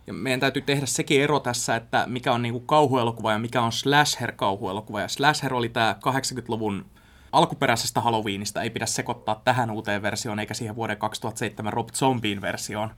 Ja 0.08 0.14
meidän 0.14 0.40
täytyy 0.40 0.62
tehdä 0.62 0.86
sekin 0.86 1.22
ero 1.22 1.40
tässä, 1.40 1.76
että 1.76 2.04
mikä 2.08 2.34
on 2.34 2.42
niin 2.42 2.54
kuin 2.54 2.68
kauhuelokuva 2.68 3.32
ja 3.32 3.40
mikä 3.40 3.62
on 3.62 3.72
slasher-kauhuelokuva. 3.72 5.02
Ja 5.02 5.08
slasher 5.08 5.54
oli 5.54 5.70
tämä 5.70 5.96
80-luvun 6.06 6.86
alkuperäisestä 7.32 8.02
Halloweenista. 8.02 8.62
Ei 8.62 8.70
pidä 8.70 8.86
sekoittaa 8.86 9.42
tähän 9.44 9.72
uuteen 9.72 10.02
versioon 10.02 10.40
eikä 10.40 10.54
siihen 10.54 10.76
vuoden 10.76 10.98
2007 10.98 11.74
Rob 11.74 11.90
Zombien 11.90 12.42
versioon. 12.42 12.90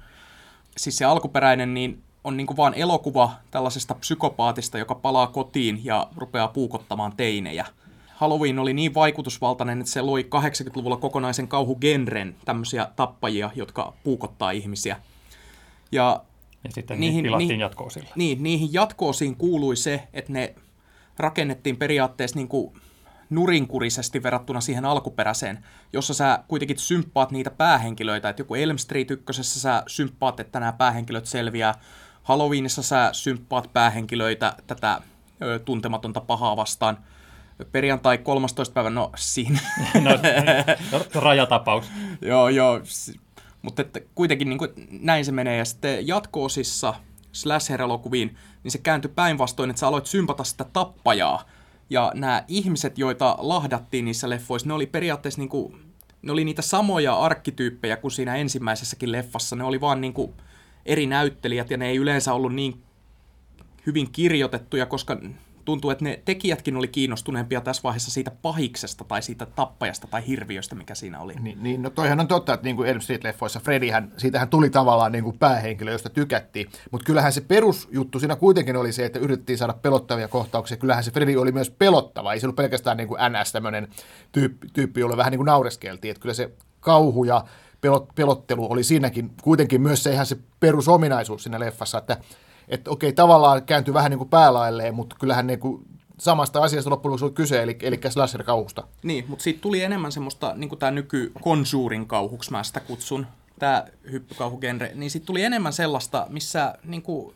Siis 0.78 0.98
se 0.98 1.06
alkuperäinen 1.06 1.74
niin 1.74 2.04
on 2.24 2.38
niin 2.38 2.48
kuin 2.48 2.58
vaan 2.58 2.74
elokuva 2.74 3.32
tällaisesta 3.52 3.96
psykopaatista, 3.96 4.78
joka 4.78 4.96
palaa 4.96 5.28
kotiin 5.28 5.86
ja 5.86 6.08
rupeaa 6.16 6.48
puukottamaan 6.48 7.14
teinejä– 7.18 7.66
Halloween 8.16 8.60
oli 8.60 8.74
niin 8.74 8.94
vaikutusvaltainen, 8.94 9.80
että 9.80 9.92
se 9.92 10.02
loi 10.02 10.28
80-luvulla 10.36 10.98
kokonaisen 10.98 11.48
kauhugenren, 11.48 12.36
tämmöisiä 12.46 12.88
tappajia, 12.96 13.52
jotka 13.56 13.94
puukottaa 14.04 14.52
ihmisiä. 14.52 15.00
Ja 15.92 16.24
Ja 16.64 16.72
sitten 16.72 17.00
Niihin- 17.00 17.24
niihin, 17.24 17.38
niihin- 17.38 17.60
jatko-osilla. 17.60 18.10
Niin, 18.16 18.44
niihin 18.44 18.74
jatkoosiin 18.74 19.36
kuului 19.36 19.76
se, 19.76 20.08
että 20.14 20.34
ne 20.34 20.56
rakennettiin 21.18 21.78
periaatteessa 21.78 22.36
niin 22.38 22.48
kuin 22.48 22.74
nurinkurisesti 23.30 24.24
verrattuna 24.24 24.62
siihen 24.62 24.86
alkuperäiseen, 24.86 25.66
jossa 25.94 26.14
sä 26.14 26.40
kuitenkin 26.48 26.78
symppaat 26.80 27.32
niitä 27.32 27.52
päähenkilöitä, 27.52 28.30
että 28.30 28.42
joku 28.42 28.56
Elm 28.56 28.78
Street 28.78 29.12
ykkösessä 29.12 29.60
sä 29.60 29.84
symppaat, 29.88 30.40
että 30.40 30.60
nämä 30.60 30.72
päähenkilöt 30.74 31.26
selviää, 31.26 31.74
Halloweenissa 32.24 32.84
sä 32.84 33.10
symppaat 33.12 33.74
päähenkilöitä 33.74 34.54
tätä 34.68 35.02
ö, 35.42 35.60
tuntematonta 35.60 36.22
pahaa 36.22 36.56
vastaan, 36.58 36.98
perjantai 37.72 38.18
13. 38.18 38.74
päivä, 38.74 38.90
no 38.90 39.12
siinä, 39.16 39.60
No, 40.02 40.12
no, 40.92 41.06
rajatapaus. 41.16 41.86
Joo, 42.22 42.50
joo. 42.50 42.82
Mutta 43.62 43.82
että 43.82 44.00
kuitenkin 44.16 44.50
niin 44.50 44.58
kuin, 44.58 44.70
näin 44.92 45.26
se 45.26 45.32
menee. 45.32 45.58
Ja 45.58 45.66
sitten 45.66 46.08
jatko-osissa 46.08 46.94
slasher-elokuviin, 47.32 48.36
niin 48.64 48.72
se 48.72 48.78
kääntyi 48.78 49.12
päinvastoin, 49.16 49.70
että 49.70 49.80
sä 49.80 49.88
aloit 49.88 50.06
sympata 50.06 50.44
sitä 50.44 50.64
tappajaa. 50.64 51.46
Ja 51.90 52.12
nämä 52.16 52.44
ihmiset, 52.48 52.98
joita 52.98 53.36
lahdattiin 53.40 54.06
niissä 54.06 54.30
leffoissa, 54.30 54.68
ne 54.68 54.74
oli 54.74 54.88
periaatteessa 54.88 55.42
niin 55.42 55.50
kuin, 55.50 55.94
ne 56.22 56.32
oli 56.32 56.46
niitä 56.46 56.62
samoja 56.62 57.16
arkkityyppejä 57.16 57.98
kuin 57.98 58.12
siinä 58.12 58.36
ensimmäisessäkin 58.36 59.12
leffassa. 59.12 59.56
Ne 59.56 59.64
oli 59.64 59.82
vaan 59.82 60.02
niin 60.02 60.14
kuin 60.14 60.34
eri 60.86 61.06
näyttelijät 61.06 61.72
ja 61.72 61.78
ne 61.78 61.88
ei 61.88 61.98
yleensä 61.98 62.34
ollut 62.34 62.54
niin 62.54 62.84
hyvin 63.86 64.12
kirjoitettuja, 64.12 64.86
koska 64.86 65.18
tuntuu, 65.66 65.92
että 65.92 66.04
ne 66.04 66.22
tekijätkin 66.26 66.78
oli 66.78 66.88
kiinnostuneempia 66.88 67.62
tässä 67.62 67.84
vaiheessa 67.84 68.12
siitä 68.12 68.32
pahiksesta 68.42 69.04
tai 69.04 69.22
siitä 69.22 69.46
tappajasta 69.46 70.08
tai 70.08 70.28
hirviöstä, 70.28 70.76
mikä 70.76 70.96
siinä 70.96 71.20
oli. 71.20 71.34
Niin, 71.34 71.64
niin, 71.64 71.82
no 71.82 71.90
toihan 71.90 72.20
on 72.20 72.28
totta, 72.28 72.54
että 72.54 72.64
niin 72.64 72.76
kuin 72.76 72.90
Elm 72.90 73.00
Street-leffoissa 73.00 73.60
Freddyhän, 73.60 74.12
siitähän 74.18 74.50
tuli 74.50 74.70
tavallaan 74.70 75.12
niin 75.12 75.24
kuin 75.24 75.40
päähenkilö, 75.40 75.92
josta 75.92 76.10
tykättiin, 76.10 76.70
mutta 76.92 77.06
kyllähän 77.06 77.34
se 77.34 77.42
perusjuttu 77.42 78.20
siinä 78.20 78.36
kuitenkin 78.36 78.76
oli 78.76 78.92
se, 78.92 79.06
että 79.06 79.20
yritettiin 79.20 79.58
saada 79.58 79.74
pelottavia 79.74 80.28
kohtauksia. 80.28 80.78
Kyllähän 80.78 81.04
se 81.04 81.12
Freddy 81.12 81.36
oli 81.36 81.52
myös 81.52 81.70
pelottava, 81.70 82.34
ei 82.34 82.40
se 82.40 82.46
ollut 82.46 82.56
pelkästään 82.56 82.98
niin 82.98 83.08
kuin 83.08 83.20
NS 83.30 83.52
tämmöinen 83.52 83.88
tyyppi, 84.32 84.68
tyyppi, 84.74 85.00
jolle 85.00 85.18
vähän 85.18 85.32
niin 85.32 85.40
kuin 85.40 85.46
naureskeltiin, 85.46 86.12
että 86.12 86.22
kyllä 86.22 86.34
se 86.34 86.52
kauhu 86.80 87.24
ja 87.24 87.46
pelot, 87.82 88.16
pelottelu 88.16 88.72
oli 88.72 88.84
siinäkin 88.84 89.32
kuitenkin 89.42 89.82
myös 89.82 90.04
se 90.04 90.14
ihan 90.14 90.26
se 90.26 90.38
perusominaisuus 90.60 91.44
siinä 91.44 91.60
leffassa, 91.60 91.98
että 91.98 92.18
että 92.68 92.92
okei, 92.92 93.14
tavallaan 93.14 93.64
kääntyi 93.64 93.94
vähän 93.94 94.10
niin 94.10 94.18
kuin 94.18 94.30
päälailleen, 94.30 94.96
mutta 94.96 95.16
kyllähän 95.20 95.48
niin 95.48 95.60
kuin 95.60 95.86
samasta 96.20 96.64
asiasta 96.64 96.90
loppujen 96.90 97.12
lopuksi 97.12 97.26
oli 97.26 97.34
kyse, 97.34 97.64
eli, 97.64 97.78
eli 97.82 98.00
slasher-kauhusta. 98.10 98.84
Niin, 99.04 99.26
mutta 99.28 99.44
siitä 99.44 99.62
tuli 99.62 99.84
enemmän 99.84 100.12
semmoista, 100.12 100.54
niin 100.56 100.70
kuin 100.70 100.80
tämä 100.80 100.92
nyky 100.92 101.32
Conjuring 101.44 102.08
kauhuksi 102.08 102.52
mä 102.52 102.64
sitä 102.64 102.80
kutsun, 102.80 103.28
tämä 103.60 103.86
hyppykauhugenre, 104.12 104.92
niin 104.96 105.12
siitä 105.12 105.26
tuli 105.26 105.44
enemmän 105.44 105.74
sellaista, 105.74 106.28
missä 106.30 106.76
niin 106.84 107.02
kuin, 107.02 107.36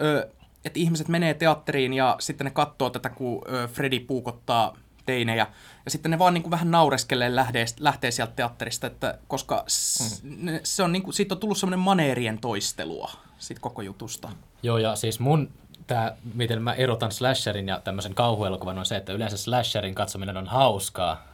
ö, 0.00 0.28
että 0.64 0.80
ihmiset 0.80 1.08
menee 1.08 1.34
teatteriin 1.34 1.92
ja 1.92 2.16
sitten 2.20 2.44
ne 2.44 2.50
katsoo 2.50 2.90
tätä, 2.90 3.08
kun 3.08 3.42
ö, 3.48 3.68
Freddy 3.68 4.00
puukottaa 4.00 4.76
teinejä, 5.06 5.46
ja 5.84 5.90
sitten 5.90 6.10
ne 6.10 6.18
vaan 6.18 6.34
niin 6.34 6.42
kuin 6.42 6.50
vähän 6.50 6.70
naureskelee 6.70 7.36
lähtee, 7.36 7.64
lähtee 7.80 8.10
sieltä 8.10 8.32
teatterista, 8.36 8.86
että, 8.86 9.18
koska 9.28 9.64
s, 9.68 10.22
ne, 10.22 10.60
se 10.62 10.82
on, 10.82 10.92
niin 10.92 11.02
kuin, 11.02 11.14
siitä 11.14 11.34
on 11.34 11.40
tullut 11.40 11.58
semmoinen 11.58 11.78
maneerien 11.78 12.38
toistelua 12.38 13.10
siitä 13.44 13.60
koko 13.60 13.82
jutusta. 13.82 14.28
Joo, 14.62 14.78
ja 14.78 14.96
siis 14.96 15.20
mun, 15.20 15.50
tää, 15.86 16.16
miten 16.34 16.62
mä 16.62 16.72
erotan 16.74 17.12
slasherin 17.12 17.68
ja 17.68 17.80
tämmöisen 17.84 18.14
kauhuelokuvan 18.14 18.78
on 18.78 18.86
se, 18.86 18.96
että 18.96 19.12
yleensä 19.12 19.36
slasherin 19.36 19.94
katsominen 19.94 20.36
on 20.36 20.46
hauskaa, 20.46 21.24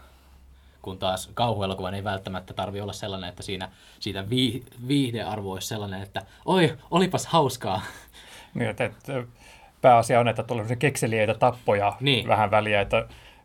kun 0.83 0.99
taas 0.99 1.31
kauhuelokuvan 1.35 1.95
ei 1.95 2.05
välttämättä 2.05 2.55
tarvi 2.55 2.81
olla 2.81 2.93
sellainen, 2.93 3.29
että 3.29 3.43
siinä, 3.43 3.69
siitä 4.01 4.31
vii, 4.31 4.65
viihdearvo 4.89 5.53
olisi 5.53 5.69
sellainen, 5.69 6.03
että 6.03 6.23
oi, 6.45 6.77
olipas 6.91 7.27
hauskaa. 7.27 7.83
Niin, 8.55 8.71
että, 8.71 8.85
että 8.85 9.13
pääasia 9.83 10.21
on, 10.21 10.29
että 10.29 10.43
tulee 10.43 10.77
kekseliäitä 10.77 11.35
tappoja 11.35 11.97
Niin. 12.01 12.29
vähän 12.29 12.51
väliä, 12.51 12.81
että, 12.81 12.99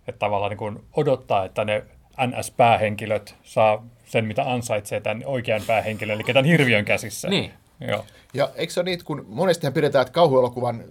että 0.07 0.19
tavallaan 0.19 0.50
niin 0.50 0.57
kuin 0.57 0.84
odottaa, 0.93 1.45
että 1.45 1.65
ne 1.65 1.84
NS-päähenkilöt 2.27 3.36
saa 3.43 3.86
sen, 4.05 4.25
mitä 4.25 4.51
ansaitsee 4.51 5.01
tämän 5.01 5.24
oikean 5.25 5.62
päähenkilön, 5.67 6.15
eli 6.15 6.24
tämän 6.24 6.45
hirviön 6.45 6.86
käsissä. 6.86 7.27
Niin. 7.29 7.53
Joo. 7.79 8.05
Ja 8.34 8.50
eikö 8.55 8.74
se 8.74 8.79
ole 8.79 8.86
niitä, 8.86 9.03
kun 9.03 9.25
monestihan 9.27 9.74
pidetään, 9.74 10.01
että 10.01 10.13
kauhuelokuvan 10.13 10.84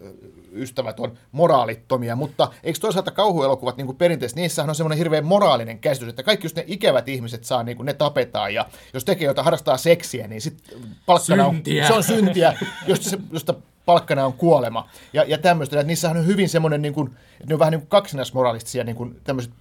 ystävät 0.52 1.00
on 1.00 1.18
moraalittomia, 1.32 2.16
mutta 2.16 2.48
eikö 2.62 2.78
toisaalta 2.78 3.10
kauhuelokuvat 3.10 3.76
niin 3.76 3.86
kuin 3.86 3.98
perinteisesti, 3.98 4.40
niissähän 4.40 4.68
on 4.68 4.74
semmoinen 4.74 4.98
hirveän 4.98 5.24
moraalinen 5.24 5.78
käsitys, 5.78 6.08
että 6.08 6.22
kaikki 6.22 6.44
just 6.44 6.56
ne 6.56 6.64
ikävät 6.66 7.08
ihmiset 7.08 7.44
saa, 7.44 7.62
niin 7.62 7.76
kuin 7.76 7.86
ne 7.86 7.92
tapetaan, 7.92 8.54
ja 8.54 8.66
jos 8.94 9.04
tekee 9.04 9.26
jotain, 9.26 9.44
harrastaa 9.44 9.76
seksiä, 9.76 10.28
niin 10.28 10.40
sitten 10.40 10.80
palkkana 11.06 11.46
on, 11.46 11.54
Syntiä. 11.54 11.86
se 11.86 11.92
on 11.92 12.02
syntiä, 12.02 12.58
josta, 12.88 13.10
se, 13.10 13.18
josta 13.32 13.54
palkkana 13.86 14.26
on 14.26 14.32
kuolema. 14.32 14.88
Ja, 15.12 15.24
ja 15.24 15.38
tämmöistä, 15.38 15.80
että 15.80 15.86
niissähän 15.86 16.16
on 16.16 16.26
hyvin 16.26 16.48
semmoinen, 16.48 16.82
niin 16.82 16.94
kuin, 16.94 17.06
että 17.06 17.46
ne 17.48 17.54
on 17.54 17.58
vähän 17.58 17.72
niin 17.72 17.80
kuin 17.80 17.88
kaksinaismoralistisia 17.88 18.84
niin 18.84 18.96
kuin 18.96 19.20
tämmöiset 19.24 19.52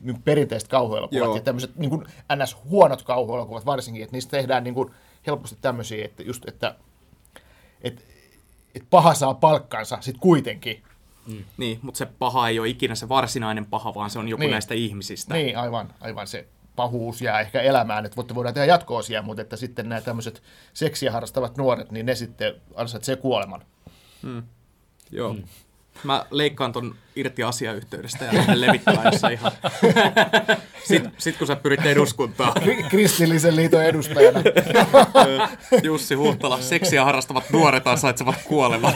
niin 0.00 0.14
kuin 0.14 0.22
perinteiset 0.22 0.68
kauhuelokuvat 0.68 1.24
Joo. 1.24 1.36
ja 1.36 1.42
tämmöiset 1.42 1.76
niin 1.76 1.90
kuin 1.90 2.06
ns. 2.36 2.56
huonot 2.64 3.02
kauhuelokuvat 3.02 3.66
varsinkin, 3.66 4.02
että 4.02 4.16
niistä 4.16 4.30
tehdään 4.30 4.64
niin 4.64 4.74
kuin 4.74 4.90
helposti 5.26 5.58
tämmöisiä, 5.60 6.04
että 6.04 6.22
just, 6.22 6.48
että 6.48 6.74
et, 7.82 8.04
et 8.74 8.82
paha 8.90 9.14
saa 9.14 9.34
palkkansa 9.34 9.98
sitten 10.00 10.20
kuitenkin. 10.20 10.82
Niin, 11.56 11.78
mutta 11.82 11.98
se 11.98 12.06
paha 12.06 12.48
ei 12.48 12.58
ole 12.58 12.68
ikinä 12.68 12.94
se 12.94 13.08
varsinainen 13.08 13.66
paha, 13.66 13.94
vaan 13.94 14.10
se 14.10 14.18
on 14.18 14.28
joku 14.28 14.40
Niin. 14.40 14.50
näistä 14.50 14.74
ihmisistä. 14.74 15.34
Niin, 15.34 15.58
aivan, 15.58 15.94
aivan 16.00 16.26
se 16.26 16.46
pahuus 16.76 17.22
jää 17.22 17.40
ehkä 17.40 17.60
elämään, 17.60 18.06
että 18.06 18.16
voitte- 18.16 18.34
voidaan 18.34 18.54
tehdä 18.54 18.66
jatko-osia, 18.66 19.22
mutta 19.22 19.42
että 19.42 19.56
sitten 19.56 19.88
nämä 19.88 20.00
tämmöiset 20.00 20.42
seksiä 20.74 21.12
harrastavat 21.12 21.56
nuoret, 21.56 21.90
niin 21.92 22.06
ne 22.06 22.14
sitten 22.14 22.54
ansaitsee 22.74 23.16
kuoleman. 23.16 23.64
Joo. 25.10 25.32
Mm. 25.32 25.42
Mä 26.04 26.26
leikkaan 26.30 26.72
ton 26.72 26.94
irti 27.16 27.42
asiayhteydestä 27.42 28.24
ja 28.24 28.34
lähden 28.34 28.60
levittämään 28.60 29.12
jossain 29.12 29.32
ihan. 29.34 29.52
Sitten 30.88 31.12
sit 31.18 31.36
kun 31.36 31.46
sä 31.46 31.56
pyrit 31.56 31.86
eduskuntaan, 31.86 32.52
Kri- 32.62 32.88
Kristillisen 32.88 33.56
liiton 33.56 33.84
edustajana. 33.84 34.40
Jussi 35.82 36.14
Huhtala, 36.14 36.60
seksiä 36.60 37.04
harrastavat 37.04 37.50
nuoret 37.52 37.86
ansaitsevat 37.86 38.36
kuoleman. 38.44 38.94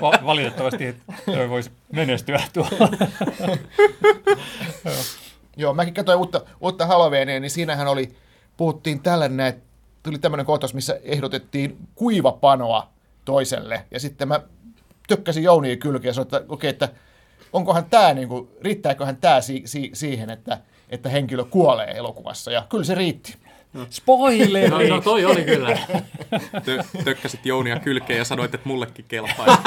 Va- 0.00 0.26
valitettavasti 0.26 0.96
toi 1.26 1.50
voisi 1.50 1.70
menestyä 1.92 2.42
tuolla. 2.52 2.88
Joo, 5.56 5.74
mäkin 5.74 5.94
katsoin 5.94 6.18
uutta, 6.18 6.40
uutta 6.60 6.86
Halloweenia, 6.86 7.40
niin 7.40 7.50
siinähän 7.50 7.88
oli, 7.88 8.14
puhuttiin 8.56 9.00
tällainen, 9.00 9.46
että 9.46 9.62
tuli 10.02 10.18
tämmöinen 10.18 10.46
kohtaus, 10.46 10.74
missä 10.74 11.00
ehdotettiin 11.02 11.76
kuivapanoa 11.94 12.88
toiselle. 13.24 13.84
Ja 13.90 14.00
sitten 14.00 14.28
mä 14.28 14.40
tökkäsin 15.16 15.42
Jounia 15.42 15.76
kylkeen 15.76 16.10
ja 16.10 16.14
sanoin, 16.14 16.26
että 16.34 16.42
okei, 16.48 16.70
että 16.70 16.88
onkohan 17.52 17.84
tämä, 17.84 18.14
niin 18.14 18.28
kuin, 18.28 18.48
riittääköhän 18.62 19.16
tämä 19.16 19.40
si- 19.40 19.62
si- 19.64 19.90
siihen, 19.92 20.30
että, 20.30 20.58
että 20.88 21.08
henkilö 21.08 21.44
kuolee 21.44 21.90
elokuvassa. 21.96 22.52
Ja 22.52 22.66
kyllä 22.68 22.84
se 22.84 22.94
riitti. 22.94 23.36
Spoileri! 23.90 24.68
No, 24.68 24.96
no 24.96 25.00
toi 25.00 25.24
oli 25.24 25.44
kyllä. 25.44 25.78
Tö- 26.64 27.04
tökkäsit 27.04 27.46
Jounia 27.46 27.78
kylkeen 27.78 28.18
ja 28.18 28.24
sanoit, 28.24 28.54
että 28.54 28.68
mullekin 28.68 29.04
kelpaa. 29.08 29.46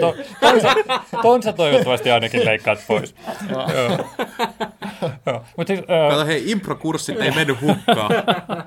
To, 0.00 0.14
ton, 0.40 0.60
sä, 0.60 0.74
ton 1.22 1.42
sä 1.42 1.52
toivottavasti 1.52 2.10
ainakin 2.10 2.44
leikkaat 2.44 2.78
pois. 2.88 3.14
Joo. 3.50 5.44
Mut 5.56 5.66
siis, 5.66 5.80
Kato, 6.10 6.26
hei, 6.26 6.50
improkurssit 6.50 7.20
ei 7.20 7.30
mennyt 7.30 7.60
hukkaan. 7.60 8.10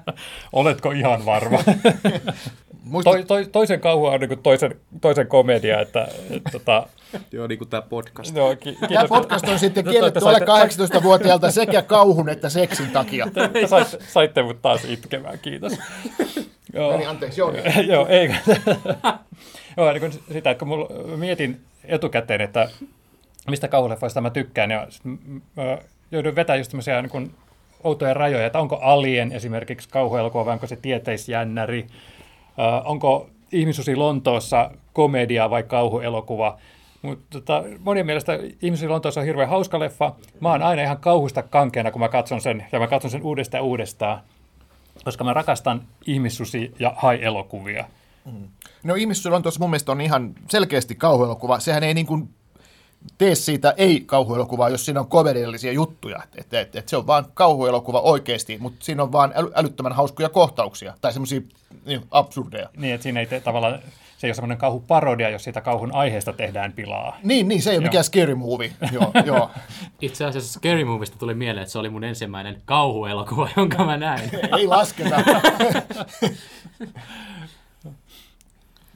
oletko 0.54 0.92
ihan 0.92 1.26
varma? 1.26 1.58
Muista, 2.90 3.12
Toi, 3.12 3.24
toi, 3.26 3.46
toisen 3.46 3.80
kauhu 3.80 4.06
on 4.06 4.20
niin 4.20 4.40
toisen, 4.44 4.76
toisen 5.02 5.28
komedia, 5.28 5.82
että 5.82 6.08
et, 6.30 6.44
tota, 6.52 6.88
Joo, 7.32 7.48
niin 7.48 7.58
kuin 7.58 7.70
tää 7.70 7.82
podcast. 7.82 8.36
no, 8.36 8.56
ki, 8.56 8.58
kiitos. 8.64 8.88
Tämä 8.88 9.08
podcast 9.08 9.48
on 9.48 9.60
sitten 9.60 9.84
Te- 9.84 9.90
te 9.90 9.94
kielletty 9.94 10.20
alle 10.26 10.40
18-vuotiaalta 10.40 11.52
sekä 11.52 11.82
kauhun 11.82 12.30
että 12.30 12.50
seksin 12.50 12.92
takia. 12.92 13.28
Te 13.54 13.68
saitte, 13.68 13.98
saitte 14.08 14.44
mut 14.44 14.62
taas 14.62 14.86
itkemään, 14.86 15.40
kiitos. 15.40 15.74
Joo. 16.74 16.92
Eli 16.96 17.06
anteeksi, 17.06 17.42
Jouni. 17.42 17.60
Joo, 17.92 18.08
ei. 18.08 18.36
Joo, 19.78 19.92
niin 19.92 20.02
kun 20.02 20.12
sitä, 20.12 20.52
että 20.52 20.60
kun 20.60 20.68
mulla, 20.68 21.18
mietin 21.18 21.62
etukäteen, 21.86 22.42
että 22.42 22.70
mistä 23.50 23.68
kauhuleffoista 23.68 24.22
mä 24.22 24.30
tykkään, 24.30 24.72
ja 24.72 24.88
sit 24.90 25.02
mä 25.56 25.78
joudun 26.12 26.36
vetämään 26.36 26.60
just 26.60 26.72
tämmöisiä 26.72 27.02
niin 27.02 27.10
kun 27.10 27.32
outoja 27.84 28.14
rajoja, 28.14 28.46
että 28.46 28.60
onko 28.60 28.76
Alien 28.76 29.32
esimerkiksi 29.32 29.90
kauhuelokuva 29.90 30.46
vai 30.46 30.54
onko 30.54 30.68
se 30.68 30.76
tieteisjännäri, 30.76 31.88
onko 32.86 33.30
Ihmisusi 33.52 33.96
Lontoossa 33.96 34.72
komedia 34.94 35.50
vai 35.50 35.64
kauhuelokuva. 35.64 36.58
Mutta 37.02 37.26
tota, 37.30 37.64
monien 37.80 38.06
mielestä 38.06 38.40
Ihmisusi 38.62 38.88
Lontoossa 38.88 39.22
on 39.22 39.26
hirveän 39.26 39.50
hauska 39.50 39.80
leffa. 39.80 40.16
Mä 40.40 40.52
oon 40.52 40.64
aina 40.64 40.84
ihan 40.84 40.98
kauhusta 40.98 41.44
kankeena, 41.44 41.92
kun 41.92 42.02
mä 42.02 42.10
katson 42.10 42.42
sen, 42.42 42.66
ja 42.72 42.80
mä 42.80 42.88
katson 42.88 43.12
sen 43.12 43.24
uudestaan 43.24 43.64
uudestaan, 43.64 44.20
koska 45.04 45.24
mä 45.24 45.34
rakastan 45.34 45.82
ihmissusi- 46.08 46.74
ja 46.80 46.94
hai-elokuvia. 46.98 47.86
No 48.84 48.96
ihmissuus 48.96 49.36
on 49.36 49.42
tuossa 49.44 49.60
mun 49.60 49.70
mielestä 49.70 49.92
on 49.92 50.02
ihan 50.02 50.36
selkeästi 50.50 50.96
kauhuelokuva. 50.96 51.60
Sehän 51.60 51.84
ei 51.84 51.94
niin 51.94 52.06
kuin 52.06 52.30
tee 53.18 53.36
siitä 53.36 53.74
ei-kauhuelokuvaa, 53.78 54.70
jos 54.70 54.86
siinä 54.86 55.00
on 55.00 55.08
komediallisia 55.08 55.72
juttuja. 55.72 56.20
Et, 56.36 56.54
et, 56.54 56.76
et 56.76 56.90
se 56.90 56.98
on 56.98 57.08
vaan 57.08 57.26
kauhuelokuva 57.34 58.00
oikeasti, 58.02 58.58
mutta 58.60 58.86
siinä 58.86 59.04
on 59.04 59.12
vaan 59.12 59.34
äly, 59.36 59.52
älyttömän 59.56 59.94
hauskoja 59.94 60.30
kohtauksia 60.30 60.94
tai 61.02 61.14
semmoisia 61.14 61.42
niin, 61.86 62.02
absurdeja. 62.12 62.70
Niin, 62.78 62.94
että 62.94 63.04
siinä 63.04 63.20
ei 63.20 63.26
te, 63.26 63.40
tavallaan, 63.40 63.80
se 64.18 64.28
ei 64.28 64.30
ole 64.30 64.36
semmoinen 64.36 64.58
kauhuparodia, 64.58 65.30
jos 65.30 65.44
siitä 65.44 65.62
kauhun 65.62 65.96
aiheesta 65.96 66.34
tehdään 66.34 66.74
pilaa. 66.74 67.18
Niin, 67.24 67.48
niin 67.48 67.62
se 67.62 67.70
ei 67.70 67.78
ole 67.78 67.84
Joo. 67.84 67.90
mikään 67.90 68.04
scary 68.04 68.36
movie. 68.36 68.72
joo, 68.92 69.12
joo. 69.26 69.50
Itse 70.02 70.26
asiassa 70.26 70.60
Scary 70.60 70.86
Movista 70.86 71.18
tuli 71.20 71.34
mieleen, 71.34 71.62
että 71.62 71.72
se 71.72 71.80
oli 71.80 71.90
mun 71.90 72.04
ensimmäinen 72.04 72.62
kauhuelokuva, 72.66 73.50
jonka 73.58 73.86
mä 73.86 73.98
näin. 73.98 74.30
ei 74.58 74.68
lasketa. 74.68 75.16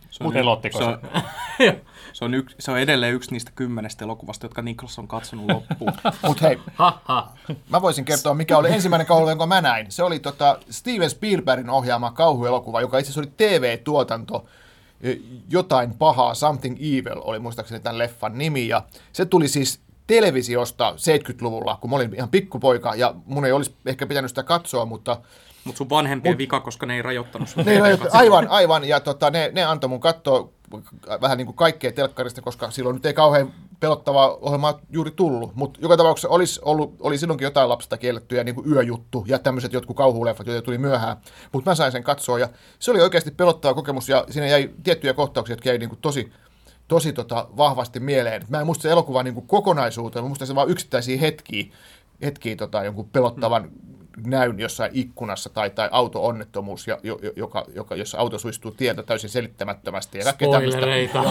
Se 0.10 0.24
on, 0.24 0.34
Pelottiko 0.34 0.78
se, 0.78 0.84
se? 0.84 0.90
on, 0.90 1.00
se, 1.58 1.82
on 2.26 2.34
yks, 2.34 2.56
se 2.60 2.72
on 2.72 2.80
edelleen 2.80 3.14
yksi 3.14 3.32
niistä 3.32 3.52
kymmenestä 3.56 4.06
elokuvasta, 4.06 4.46
jotka 4.46 4.62
Niklas 4.62 5.00
on 5.00 5.08
katsonut 5.08 5.46
loppuun. 5.52 5.94
Mutta 6.28 6.48
hei, 6.48 6.60
Ha, 6.76 7.02
ha. 7.06 7.34
mä 7.70 7.82
voisin 7.82 8.06
kertoa, 8.06 8.34
mikä 8.34 8.58
oli 8.58 8.72
ensimmäinen 8.72 9.08
kauhu, 9.08 9.30
jonka 9.30 9.46
mä 9.46 9.62
näin. 9.62 9.92
Se 9.92 10.04
oli 10.04 10.20
tota 10.20 10.60
Steven 10.70 11.10
Spielbergin 11.10 11.70
ohjaama 11.70 12.12
kauhuelokuva, 12.12 12.82
joka 12.82 12.98
itse 13.00 13.12
asiassa 13.12 13.30
oli 13.30 13.34
TV-tuotanto. 13.38 14.46
Jotain 15.50 15.94
pahaa, 15.94 16.34
Something 16.34 16.76
Evil 16.80 17.22
oli 17.24 17.40
muistaakseni 17.40 17.80
tämän 17.80 17.98
leffan 17.98 18.38
nimi. 18.38 18.68
Ja 18.68 18.82
se 19.14 19.26
tuli 19.26 19.48
siis 19.48 19.80
televisiosta 20.08 20.96
70-luvulla, 20.98 21.78
kun 21.82 21.90
mä 21.90 21.96
olin 21.96 22.16
ihan 22.16 22.30
pikkupoika, 22.30 22.96
ja 22.96 23.16
mun 23.26 23.46
ei 23.46 23.52
olisi 23.52 23.76
ehkä 23.86 24.08
pitänyt 24.08 24.32
sitä 24.32 24.44
katsoa, 24.44 24.86
mutta 24.86 25.18
Mutta 25.64 25.78
sun 25.78 25.90
vanhempien 25.90 26.38
vika, 26.38 26.60
koska 26.60 26.86
ne 26.86 26.96
ei 26.96 27.02
rajoittanut 27.02 27.50
sun 27.50 27.66
ne, 27.66 27.74
TV-katselua. 27.74 28.20
aivan, 28.20 28.48
aivan, 28.48 28.84
ja 28.84 29.00
tota, 29.00 29.30
ne, 29.30 29.52
ne 29.54 29.64
antoi 29.64 29.90
mun 29.90 30.00
katsoa 30.00 30.50
vähän 31.22 31.38
niin 31.38 31.46
kuin 31.46 31.56
kaikkea 31.56 31.92
telkkarista, 31.92 32.42
koska 32.42 32.72
silloin 32.72 32.94
nyt 32.94 33.06
ei 33.06 33.14
kauhean 33.14 33.54
pelottavaa 33.80 34.36
ohjelmaa 34.36 34.80
juuri 34.90 35.12
tullut, 35.12 35.56
mutta 35.56 35.80
joka 35.84 35.98
tapauksessa 35.98 36.30
olisi 36.30 36.60
ollut, 36.64 36.96
oli 37.00 37.18
silloinkin 37.18 37.46
jotain 37.46 37.70
lapsista 37.70 37.98
kiellettyjä 37.98 38.44
niin 38.44 38.56
kuin 38.56 38.72
yöjuttu 38.72 39.24
ja 39.28 39.40
tämmöiset 39.40 39.74
jotkut 39.74 39.98
kauhuleffat, 39.98 40.48
joita 40.48 40.62
tuli 40.62 40.78
myöhään, 40.78 41.18
mutta 41.52 41.72
mä 41.72 41.76
sain 41.76 41.92
sen 41.92 42.04
katsoa 42.04 42.40
ja 42.40 42.50
se 42.80 42.92
oli 42.92 43.02
oikeasti 43.02 43.32
pelottava 43.32 43.74
kokemus 43.74 44.10
ja 44.10 44.26
siinä 44.30 44.48
jäi 44.48 44.70
tiettyjä 44.84 45.14
kohtauksia, 45.14 45.54
jotka 45.54 45.70
jäi 45.70 45.78
niin 45.78 45.90
kuin 45.90 46.02
tosi, 46.02 46.32
tosi 46.92 47.14
tota, 47.14 47.48
vahvasti 47.58 48.00
mieleen. 48.00 48.42
Mä 48.50 48.60
en 48.60 48.66
muista 48.66 48.82
se 48.82 48.90
elokuva 48.90 49.24
niin 49.24 49.34
kuin 49.34 49.48
kokonaisuuteen, 49.48 50.24
mä 50.24 50.28
muistan 50.28 50.48
se 50.48 50.56
vaan 50.56 50.70
yksittäisiä 50.70 51.20
hetkiä, 51.20 51.66
hetkiä 52.22 52.56
tota, 52.56 52.84
jonkun 52.84 53.10
pelottavan 53.10 53.72
näyn 54.26 54.60
jossain 54.60 54.92
ikkunassa 54.94 55.50
tai, 55.50 55.70
tai 55.70 55.90
auto-onnettomuus, 55.92 56.88
jo, 56.88 57.00
jo, 57.04 57.20
joka, 57.36 57.66
joka, 57.76 57.96
jossa 57.96 58.18
auto 58.18 58.40
suistuu 58.40 58.72
tieltä 58.72 59.04
täysin 59.04 59.30
selittämättömästi. 59.30 60.18
Ja. 60.18 60.32
Spoilereita. 60.32 61.24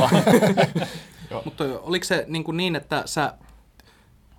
Mutta 1.45 1.65
oliko 1.83 2.05
se 2.05 2.25
niin, 2.29 2.45
kuin 2.45 2.57
niin 2.57 2.77
että 2.77 3.03
sä, 3.07 3.35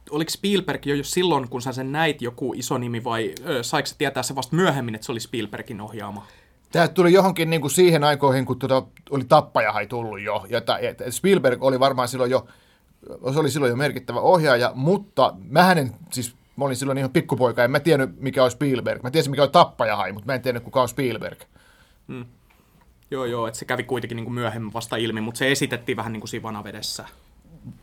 oliko 0.10 0.30
Spielberg 0.30 0.86
jo 0.86 1.04
silloin, 1.04 1.50
kun 1.50 1.62
sä 1.62 1.72
sen 1.72 1.92
näit 1.92 2.22
joku 2.22 2.54
iso 2.56 2.78
nimi, 2.78 3.04
vai 3.04 3.36
ö, 3.48 3.64
saiko 3.64 3.86
sä 3.86 3.96
tietää 3.98 4.24
se 4.24 4.36
vasta 4.36 4.56
myöhemmin, 4.56 4.96
että 4.96 5.06
se 5.06 5.12
oli 5.12 5.20
Spielbergin 5.20 5.82
ohjaama? 5.82 6.28
Tämä 6.72 6.88
tuli 6.88 7.14
johonkin 7.14 7.50
niin 7.50 7.62
kuin 7.62 7.72
siihen 7.72 8.04
aikoihin, 8.04 8.46
kun 8.46 8.60
tuota, 8.60 8.84
oli 9.10 9.24
tappajahai 9.24 9.88
tullut 9.88 10.22
jo. 10.22 10.46
Ja 10.50 10.62
ta, 10.62 10.80
et 10.80 10.98
Spielberg 11.10 11.64
oli 11.64 11.80
varmaan 11.80 12.08
silloin 12.08 12.32
jo, 12.32 12.48
se 13.34 13.40
oli 13.40 13.52
silloin 13.52 13.70
jo 13.70 13.76
merkittävä 13.76 14.20
ohjaaja, 14.20 14.72
mutta 14.76 15.34
mä 15.50 15.72
en, 15.72 15.92
siis 16.12 16.36
mä 16.56 16.66
olin 16.66 16.76
silloin 16.76 16.98
ihan 16.98 17.12
pikkupoika, 17.12 17.64
en 17.64 17.72
mä 17.72 17.80
tiennyt 17.80 18.20
mikä 18.20 18.44
on 18.44 18.52
Spielberg. 18.52 19.04
Mä 19.04 19.12
tiesin 19.12 19.32
mikä 19.32 19.44
on 19.44 19.52
tappajahai, 19.52 20.12
mutta 20.12 20.26
mä 20.26 20.34
en 20.34 20.42
tiennyt 20.42 20.64
kuka 20.64 20.82
on 20.82 20.90
Spielberg. 20.90 21.40
Joo, 23.12 23.26
joo, 23.26 23.48
että 23.48 23.60
se 23.60 23.66
kävi 23.66 23.84
kuitenkin 23.84 24.16
niin 24.16 24.26
kuin 24.26 24.34
myöhemmin 24.34 24.74
vasta 24.74 24.96
ilmi, 24.96 25.22
mutta 25.22 25.38
se 25.38 25.52
esitettiin 25.52 25.98
vähän 25.98 26.14
niin 26.14 26.22
kuin 26.22 26.30
siinä 26.30 26.44
vanavedessä. 26.44 27.06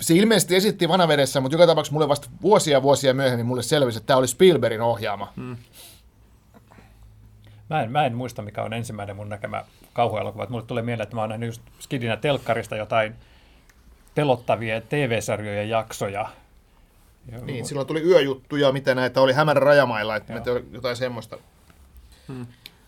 Se 0.00 0.14
ilmeisesti 0.14 0.56
esitti 0.56 0.88
vanavedessä, 0.88 1.40
mutta 1.40 1.54
joka 1.54 1.66
tapauksessa 1.66 1.92
mulle 1.92 2.08
vasta 2.08 2.28
vuosia 2.42 2.82
vuosia 2.82 3.14
myöhemmin 3.14 3.46
mulle 3.46 3.62
selvisi, 3.62 3.98
että 3.98 4.06
tämä 4.06 4.16
oli 4.16 4.28
Spielbergin 4.28 4.80
ohjaama. 4.80 5.32
Hmm. 5.36 5.56
Mä 7.70 7.82
en, 7.82 7.92
mä 7.92 8.06
en 8.06 8.14
muista, 8.14 8.42
mikä 8.42 8.62
on 8.62 8.72
ensimmäinen 8.72 9.16
mun 9.16 9.28
näkemä 9.28 9.64
kauhuelokuva. 9.92 10.46
Mulle 10.48 10.64
tulee 10.64 10.82
mieleen, 10.82 11.02
että 11.02 11.16
mä 11.16 11.20
oon 11.20 11.28
nähnyt 11.28 11.46
just 11.46 11.62
Skidinä 11.78 12.16
telkkarista 12.16 12.76
jotain 12.76 13.14
pelottavia 14.14 14.80
TV-sarjojen 14.80 15.68
jaksoja. 15.68 16.28
Joo. 17.32 17.44
Niin, 17.44 17.66
silloin 17.66 17.86
tuli 17.86 18.02
yöjuttuja, 18.02 18.72
mitä 18.72 18.94
näitä 18.94 19.20
oli 19.20 19.32
Hämärän 19.32 19.62
rajamailla, 19.62 20.16
että 20.16 20.32
mä 20.32 20.40
tein 20.40 20.68
jotain 20.72 20.96
semmoista. 20.96 21.38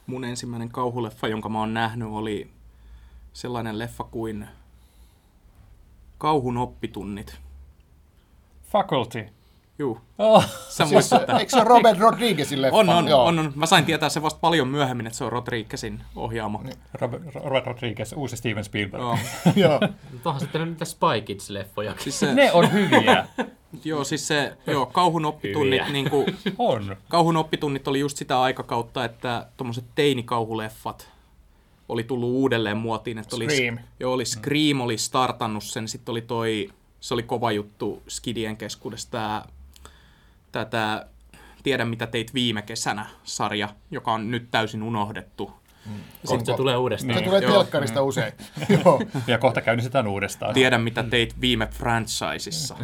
Mun 0.06 0.24
ensimmäinen 0.24 0.68
kauhuleffa, 0.68 1.28
jonka 1.28 1.48
mä 1.48 1.58
oon 1.58 1.74
nähnyt, 1.74 2.08
oli 2.08 2.50
sellainen 3.32 3.78
leffa 3.78 4.04
kuin 4.04 4.48
Kauhun 6.18 6.56
oppitunnit. 6.56 7.38
Faculty. 8.62 9.28
Juu, 9.80 9.98
Oh. 10.18 10.44
sä 10.68 10.86
Siis, 10.86 11.10
eikö 11.38 11.50
se 11.50 11.56
ole 11.56 11.64
Robert 11.64 11.98
Rodriguezin 11.98 12.62
leffa? 12.62 12.76
On, 12.76 12.88
on, 12.88 13.08
Joo. 13.08 13.24
on, 13.24 13.38
on. 13.38 13.52
Mä 13.56 13.66
sain 13.66 13.84
tietää 13.84 14.08
se 14.08 14.22
vasta 14.22 14.40
paljon 14.40 14.68
myöhemmin, 14.68 15.06
että 15.06 15.16
se 15.16 15.24
on 15.24 15.32
Rodriguezin 15.32 16.02
ohjaama. 16.16 16.62
Robert, 16.94 17.22
Robert 17.34 17.66
Rodriguez, 17.66 18.12
uusi 18.12 18.36
Steven 18.36 18.64
Spielberg. 18.64 19.02
Joo. 19.02 19.18
Joo. 19.68 19.80
Onhan 20.24 20.40
sitten 20.40 20.68
niitä 20.68 20.84
Spy 20.84 21.06
Kids-leffoja. 21.24 21.94
Siis 21.98 22.20
se, 22.20 22.34
Ne 22.34 22.52
on 22.52 22.72
hyviä. 22.72 23.26
joo, 23.84 24.04
siis 24.04 24.28
se, 24.28 24.56
joo, 24.66 24.86
kauhun 24.86 25.24
oppitunnit, 25.24 25.88
niin 25.92 26.10
kuin, 26.10 26.26
On. 26.58 26.96
kauhun 27.08 27.36
oppitunnit 27.36 27.88
oli 27.88 28.00
just 28.00 28.16
sitä 28.16 28.40
aikakautta, 28.42 29.04
että 29.04 29.46
tuommoiset 29.56 29.84
teinikauhuleffat 29.94 31.10
oli 31.88 32.04
tullut 32.04 32.30
uudelleen 32.30 32.76
muotiin. 32.76 33.18
Että 33.18 33.36
oli, 33.36 33.50
Scream. 33.50 33.78
Joo, 34.00 34.12
oli 34.12 34.24
Scream 34.24 34.80
oli 34.80 34.98
startannut 34.98 35.64
sen, 35.64 35.88
sitten 35.88 36.12
oli 36.12 36.22
toi, 36.22 36.70
se 37.00 37.14
oli 37.14 37.22
kova 37.22 37.52
juttu 37.52 38.02
Skidien 38.08 38.56
keskuudessa, 38.56 39.08
tää, 39.10 39.44
tää 40.52 41.06
Tiedä 41.62 41.84
mitä 41.84 42.06
teit 42.06 42.34
viime 42.34 42.62
kesänä 42.62 43.06
sarja, 43.24 43.68
joka 43.90 44.12
on 44.12 44.30
nyt 44.30 44.50
täysin 44.50 44.82
unohdettu. 44.82 45.52
Sitten 46.24 46.46
se 46.46 46.54
tulee 46.54 46.76
uudestaan. 46.76 47.14
Se 47.14 47.20
Niin. 47.20 47.24
tulee 47.28 47.42
Joo. 47.42 47.52
telkkarista 47.52 48.02
usein. 48.02 48.32
Joo. 48.84 49.00
Ja 49.26 49.38
kohta 49.38 49.60
käynnistetään 49.60 50.06
uudestaan. 50.06 50.54
Tiedä 50.54 50.78
mitä 50.78 51.02
teit 51.02 51.40
viime 51.40 51.66
franchisissa. 51.66 52.76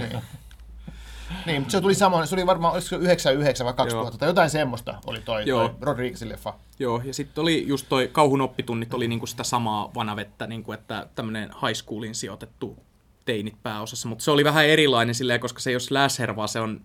Niin, 1.46 1.60
mutta 1.62 1.72
se 1.72 1.80
tuli 1.80 1.94
samoin, 1.94 2.26
se 2.26 2.34
oli 2.34 2.46
varmaan, 2.46 2.74
olisiko 2.74 2.88
se 2.88 2.96
99 2.96 3.64
vai 3.64 3.74
2000 3.74 4.10
Joo. 4.12 4.18
tai 4.18 4.28
jotain 4.28 4.50
semmoista 4.50 4.94
oli 5.06 5.20
toi, 5.20 5.42
Joo. 5.46 5.68
toi 5.68 5.76
Rodriguezin 5.80 6.28
leffa. 6.28 6.54
Joo, 6.78 7.02
ja 7.04 7.14
sitten 7.14 7.42
oli 7.42 7.64
just 7.68 7.86
toi 7.88 8.08
kauhun 8.12 8.40
oppitunnit 8.40 8.94
oli 8.94 9.08
niinku 9.08 9.26
sitä 9.26 9.44
samaa 9.44 9.90
vanavettä, 9.94 10.46
niinku 10.46 10.72
että 10.72 11.06
tämmöinen 11.14 11.50
high 11.66 11.74
schoolin 11.74 12.14
sijoitettu 12.14 12.76
teinit 13.24 13.62
pääosassa, 13.62 14.08
mutta 14.08 14.24
se 14.24 14.30
oli 14.30 14.44
vähän 14.44 14.66
erilainen 14.66 15.14
silleen, 15.14 15.40
koska 15.40 15.60
se 15.60 15.70
ei 15.70 15.74
ole 15.74 15.80
slasher, 15.80 16.36
vaan 16.36 16.48
se 16.48 16.60
on, 16.60 16.80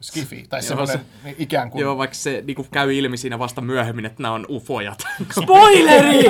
Skifi, 0.00 0.44
tai 0.48 0.60
Joo, 0.60 0.68
semmoinen 0.68 1.00
niin 1.24 1.36
ikään 1.38 1.70
kuin. 1.70 1.82
joo, 1.82 1.98
vaikka 1.98 2.14
se 2.14 2.42
niinku 2.46 2.66
käy 2.70 2.94
ilmi 2.94 3.16
siinä 3.16 3.38
vasta 3.38 3.60
myöhemmin, 3.60 4.04
että 4.06 4.22
nämä 4.22 4.34
on 4.34 4.46
ufojat. 4.48 4.98
Spoileri! 5.42 6.24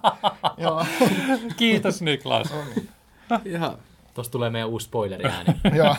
Joo. 0.58 0.86
Kiitos 1.56 2.02
Niklas. 2.02 2.54
Ihan, 3.44 3.78
Tuosta 4.14 4.32
tulee 4.32 4.50
meidän 4.50 4.68
uusi 4.68 4.84
spoileri-ääni. 4.86 5.54
Joo. 5.78 5.96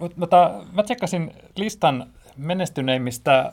Mut- 0.00 0.16
Mutta 0.16 0.64
mä 0.72 0.82
tsekkasin 0.82 1.32
listan 1.56 2.06
menestyneimmistä 2.36 3.52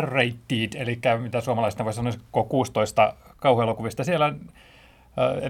R-rated, 0.00 0.74
eli 0.74 0.98
mitä 1.22 1.40
suomalaisista 1.40 1.84
voisi 1.84 1.96
sanoa 1.96 2.12
K16 2.12 3.14
kauhuelokuvista. 3.36 4.04
Siellä 4.04 4.34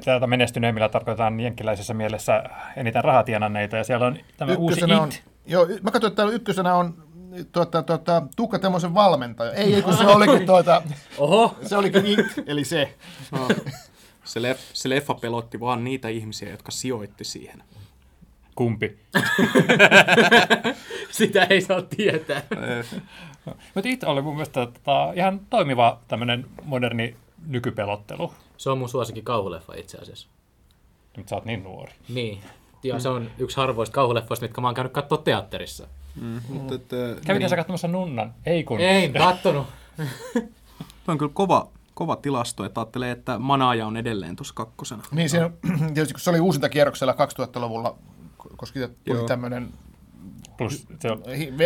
täältä 0.05 0.27
menestyneimmillä 0.27 0.89
tarkoitetaan 0.89 1.41
jenkkiläisessä 1.41 1.95
mielessä 1.95 2.45
eniten 2.77 3.05
rahaa 3.05 3.23
tienanneita, 3.23 3.77
ja 3.77 3.85
siellä 3.85 4.07
on 4.07 4.19
tämä 4.37 4.55
uusi 4.55 4.75
Ykkösenä 4.75 5.01
on, 5.01 5.09
It. 5.09 5.23
joo, 5.47 5.67
mä 5.83 5.91
katsoin, 5.91 6.11
että 6.11 6.17
täällä 6.17 6.35
ykkösenä 6.35 6.75
on 6.75 6.95
tuota, 7.53 7.83
tuota, 7.83 8.23
Tuukka 8.37 8.59
Temosen 8.59 8.95
valmentaja. 8.95 9.53
Ei, 9.53 9.75
ei, 9.75 9.83
kun 9.83 9.97
se 9.97 10.07
olikin, 10.07 10.47
tuota, 10.47 10.83
Oho! 11.19 11.57
se 11.63 11.77
olikin 11.77 12.07
It, 12.07 12.27
eli 12.47 12.65
se. 12.65 12.95
no, 13.33 13.49
se, 14.25 14.43
leff, 14.43 14.61
se 14.73 14.89
leffa 14.89 15.15
pelotti 15.15 15.61
vaan 15.61 15.85
niitä 15.85 16.09
ihmisiä, 16.09 16.51
jotka 16.51 16.71
sijoitti 16.71 17.25
siihen. 17.25 17.63
Kumpi? 18.55 18.99
Sitä 21.11 21.45
ei 21.45 21.61
saa 21.61 21.83
tietää. 21.83 22.43
Mutta 23.75 23.89
It 23.89 24.05
oli 24.05 24.23
mun 24.23 24.35
mielestä 24.35 24.67
tota, 24.67 25.13
ihan 25.15 25.41
toimiva 25.51 26.01
tämmöinen 26.09 26.47
moderni 26.65 27.17
nykypelottelu. 27.47 28.33
Se 28.65 28.71
on 28.71 28.79
mun 28.79 28.89
suosikki 28.89 29.23
kauhuleffa 29.23 29.75
itse 29.75 29.99
asiassa. 29.99 30.29
Nyt 31.17 31.29
sä 31.29 31.35
oot 31.35 31.45
niin 31.45 31.63
nuori. 31.63 31.93
Niin. 32.09 32.41
Ja 32.83 32.99
se 32.99 33.09
on 33.09 33.31
yksi 33.39 33.57
harvoista 33.57 33.95
kauhuleffoista, 33.95 34.45
mitkä 34.45 34.61
mä 34.61 34.69
oon 34.69 34.75
käynyt 34.75 34.93
katsoa 34.93 35.19
teatterissa. 35.19 35.87
Mm, 36.21 36.41
mutta 36.49 36.75
että, 36.75 36.97
Kävit 37.27 37.49
sä 37.49 37.57
katsomassa 37.57 37.89
Nunnan? 37.89 38.35
Ei 38.47 38.65
kun. 38.65 38.81
Ei, 38.81 39.09
kattonut. 39.09 39.67
Toi 41.05 41.13
on 41.13 41.19
kyllä 41.19 41.33
kova, 41.35 41.69
kova 41.95 42.17
tilasto, 42.17 42.65
että 42.65 42.81
ajattelee, 42.81 43.11
että 43.11 43.39
Manaaja 43.39 43.87
on 43.87 43.97
edelleen 43.97 44.37
tuossa 44.37 44.55
kakkosena. 44.55 45.03
Niin, 45.13 45.31
siinä, 45.31 45.51
tietysti 45.95 46.15
kun 46.15 46.21
se 46.21 46.31
oli 46.31 46.41
uusinta 46.41 46.69
kierroksella 46.69 47.13
2000-luvulla, 47.13 47.97
koska 48.57 48.81
tuli 49.05 49.25
tämmöinen 49.27 49.73
Plus 50.57 50.87
se 51.01 51.11
on, 51.11 51.23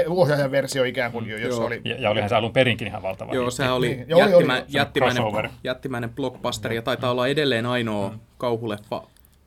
ohjaajan 0.08 0.50
versio 0.50 0.84
ikään 0.84 1.12
kuin, 1.12 1.28
jossa 1.30 1.46
Joo. 1.48 1.66
oli... 1.66 1.80
ja, 1.84 1.94
ja 1.98 2.10
olihan 2.10 2.28
se 2.28 2.34
alun 2.34 2.52
perinkin 2.52 2.88
ihan 2.88 3.02
valtava. 3.02 3.34
Joo, 3.34 3.50
sehän 3.50 3.74
oli, 3.74 3.88
Niin, 3.88 4.04
joo, 4.08 4.20
oli, 4.20 4.30
jättimä, 4.30 4.54
oli. 4.54 4.64
jättimäinen, 4.68 5.16
crossover. 5.22 5.48
jättimäinen 5.64 6.10
blockbuster 6.10 6.72
ja 6.72 6.82
taitaa 6.82 7.10
olla 7.10 7.26
edelleen 7.26 7.66
ainoa 7.66 8.14
kauhuleffa 8.38 9.02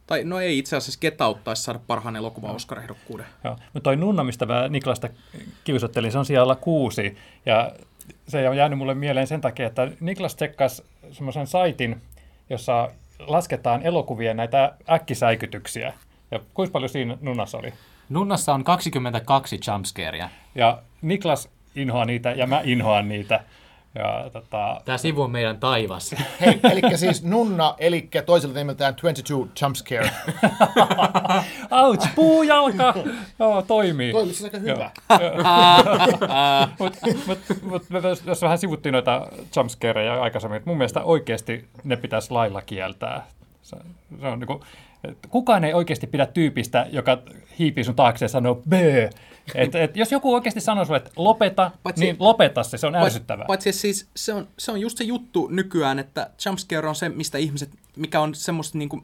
Tai 0.07 0.23
no 0.23 0.39
ei 0.39 0.57
itse 0.57 0.75
asiassa 0.75 0.99
Get 0.99 1.21
Out 1.21 1.43
taisi 1.43 1.63
saada 1.63 1.79
parhaan 1.87 2.15
elokuvan 2.15 2.55
Oscar-ehdokkuuden. 2.55 3.25
Joo. 3.43 3.55
Mutta 3.73 3.83
toi 3.83 3.95
Nunna, 3.95 4.23
mistä 4.23 4.45
mä 4.45 4.67
Niklasta 4.67 5.09
kiusottelin, 5.63 6.11
se 6.11 6.17
on 6.17 6.25
siellä 6.25 6.55
kuusi. 6.55 7.17
Ja 7.45 7.71
se 8.27 8.49
on 8.49 8.57
jäänyt 8.57 8.77
mulle 8.79 8.93
mieleen 8.95 9.27
sen 9.27 9.41
takia, 9.41 9.67
että 9.67 9.91
Niklas 9.99 10.35
tsekkasi 10.35 10.83
semmoisen 11.11 11.47
saitin, 11.47 12.01
jossa 12.49 12.89
lasketaan 13.19 13.81
elokuvien 13.83 14.37
näitä 14.37 14.73
äkkisäikytyksiä. 14.89 15.93
Ja 16.31 16.39
kuinka 16.53 16.71
paljon 16.71 16.89
siinä 16.89 17.17
Nunnassa 17.21 17.57
oli? 17.57 17.73
Nunnassa 18.11 18.53
on 18.53 18.63
22 18.63 19.59
jumpscarea. 19.67 20.29
Ja 20.55 20.81
Niklas 21.01 21.49
inhoaa 21.75 22.05
niitä 22.05 22.31
ja 22.31 22.47
mä 22.47 22.61
inhoan 22.63 23.09
niitä. 23.09 23.43
Ja, 23.95 24.29
tota, 24.33 24.81
Tämä 24.85 24.97
sivu 24.97 25.21
on 25.21 25.31
meidän 25.31 25.59
taivas. 25.59 26.15
Hei, 26.41 26.59
eli 26.71 26.97
siis 26.97 27.23
Nunna, 27.23 27.75
eli 27.77 28.09
toisella 28.25 28.55
nimeltään 28.55 28.95
22 28.95 29.63
Jump 29.63 29.75
Scare. 29.75 30.11
Ouch, 31.71 32.15
puujalka! 32.15 32.93
Joo, 33.39 33.61
toimii. 33.61 34.11
Toi 34.11 34.23
olisi 34.23 34.43
aika 34.43 34.57
hyvä. 34.57 34.91
Mutta 36.79 37.07
mut, 37.27 37.39
mut, 37.61 37.89
me 37.89 37.99
jos, 37.99 38.23
jos 38.25 38.41
vähän 38.41 38.57
sivuttiin 38.57 38.93
noita 38.93 39.27
jumpscareja 39.55 40.21
aikaisemmin, 40.21 40.57
että 40.57 40.69
mun 40.69 40.77
mielestä 40.77 41.03
oikeasti 41.03 41.67
ne 41.83 41.95
pitäisi 41.95 42.31
lailla 42.31 42.61
kieltää. 42.61 43.27
Se, 43.61 43.77
se 44.21 44.27
on 44.27 44.39
niinku, 44.39 44.63
kukaan 45.29 45.63
ei 45.63 45.73
oikeasti 45.73 46.07
pidä 46.07 46.25
tyypistä, 46.25 46.87
joka 46.91 47.17
hiipii 47.59 47.83
sun 47.83 47.95
taakse 47.95 48.25
ja 48.25 48.29
sanoo 48.29 48.61
böö. 48.69 49.09
Et, 49.55 49.75
et, 49.75 49.97
jos 49.97 50.11
joku 50.11 50.33
oikeasti 50.33 50.61
sanoo 50.61 50.85
sulle, 50.85 50.97
että 50.97 51.11
lopeta, 51.15 51.71
Paitsi- 51.83 52.03
niin 52.03 52.15
lopeta 52.19 52.63
se, 52.63 52.77
se 52.77 52.87
on 52.87 52.95
ärsyttävää. 52.95 53.45
Paitsi 53.45 53.71
siis 53.71 54.09
se 54.15 54.33
on, 54.33 54.47
se 54.57 54.71
on 54.71 54.81
just 54.81 54.97
se 54.97 55.03
juttu 55.03 55.47
nykyään, 55.47 55.99
että 55.99 56.29
jumpscare 56.45 56.87
on 56.87 56.95
se, 56.95 57.09
mistä 57.09 57.37
ihmiset, 57.37 57.69
mikä 57.95 58.21
on 58.21 58.35
semmoista 58.35 58.77
niinku, 58.77 59.03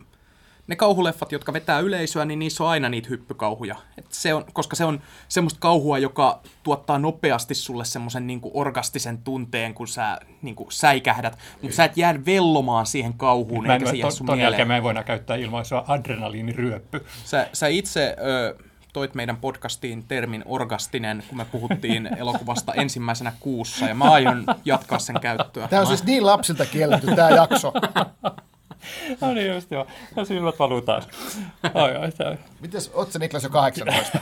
ne 0.67 0.75
kauhuleffat, 0.75 1.31
jotka 1.31 1.53
vetää 1.53 1.79
yleisöä, 1.79 2.25
niin 2.25 2.39
niissä 2.39 2.63
on 2.63 2.69
aina 2.69 2.89
niitä 2.89 3.07
hyppykauhuja. 3.09 3.75
Et 3.97 4.05
se 4.09 4.33
on, 4.33 4.45
koska 4.53 4.75
se 4.75 4.85
on 4.85 5.01
semmoista 5.27 5.59
kauhua, 5.59 5.97
joka 5.97 6.39
tuottaa 6.63 6.99
nopeasti 6.99 7.55
sulle 7.55 7.85
semmoisen 7.85 8.27
niinku 8.27 8.51
orgastisen 8.53 9.17
tunteen, 9.17 9.73
kun 9.73 9.87
sä 9.87 10.19
niinku 10.41 10.67
säikähdät, 10.71 11.37
mutta 11.61 11.75
sä 11.75 11.85
et 11.85 11.97
jää 11.97 12.25
vellomaan 12.25 12.85
siihen 12.85 13.13
kauhuun, 13.13 13.67
Mä 13.67 13.75
en, 13.75 13.81
eikä 13.81 13.91
se 13.91 13.97
jää 13.97 14.03
ton, 14.03 14.11
sun 14.11 14.27
ton 14.27 14.35
mieleen. 14.37 14.51
jälkeen 14.51 14.67
mä 14.67 14.77
en 14.77 14.83
voi 14.83 14.91
enää 14.91 15.03
käyttää 15.03 15.35
ilmaisua 15.35 15.85
adrenaliiniryöppy. 15.87 17.05
Sä, 17.25 17.47
sä 17.53 17.67
itse 17.67 18.15
ö, 18.19 18.55
toit 18.93 19.15
meidän 19.15 19.37
podcastiin 19.37 20.03
termin 20.07 20.43
orgastinen, 20.45 21.23
kun 21.29 21.37
me 21.37 21.45
puhuttiin 21.45 22.09
elokuvasta 22.21 22.73
ensimmäisenä 22.73 23.33
kuussa, 23.39 23.85
ja 23.85 23.95
mä 23.95 24.11
aion 24.11 24.45
jatkaa 24.65 24.99
sen 24.99 25.19
käyttöä. 25.21 25.67
Tämä 25.67 25.81
on 25.81 25.87
siis 25.87 26.03
niin 26.03 26.25
lapsilta 26.25 26.65
kielletty 26.65 27.15
tämä 27.15 27.29
jakso. 27.29 27.73
No 29.21 29.33
niin 29.33 29.47
just 29.53 29.71
joo. 29.71 29.87
Ja 30.15 30.25
silmät 30.25 30.59
valuu 30.59 30.81
taas. 30.81 31.07
Ai, 31.73 31.95
ai, 31.95 32.11
ai. 32.25 32.37
Mites, 32.61 32.91
oot 32.93 33.11
sä 33.11 33.19
Niklas 33.19 33.43
jo 33.43 33.49
18? 33.49 34.19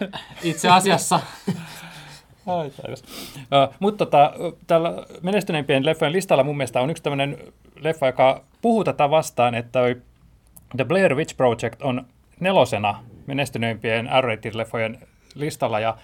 Itse 0.42 0.68
asiassa 0.68 1.20
Ai. 2.46 2.66
Uh, 2.66 3.74
mutta 3.80 4.06
tota, 4.06 4.32
tällä 4.66 4.92
menestyneimpien 5.22 5.86
leffojen 5.86 6.12
listalla 6.12 6.44
mun 6.44 6.56
mielestä 6.56 6.80
on 6.80 6.90
yksi 6.90 7.02
tämmöinen 7.02 7.38
leffa, 7.80 8.06
joka 8.06 8.44
puhuu 8.62 8.84
tätä 8.84 9.10
vastaan, 9.10 9.54
että 9.54 9.80
The 10.76 10.84
Blair 10.84 11.14
Witch 11.14 11.36
Project 11.36 11.82
on 11.82 12.06
nelosena 12.40 13.04
menestyneimpien 13.26 14.08
R-rated-leffojen 14.20 14.98
listalla. 15.34 15.80
Ja, 15.80 15.96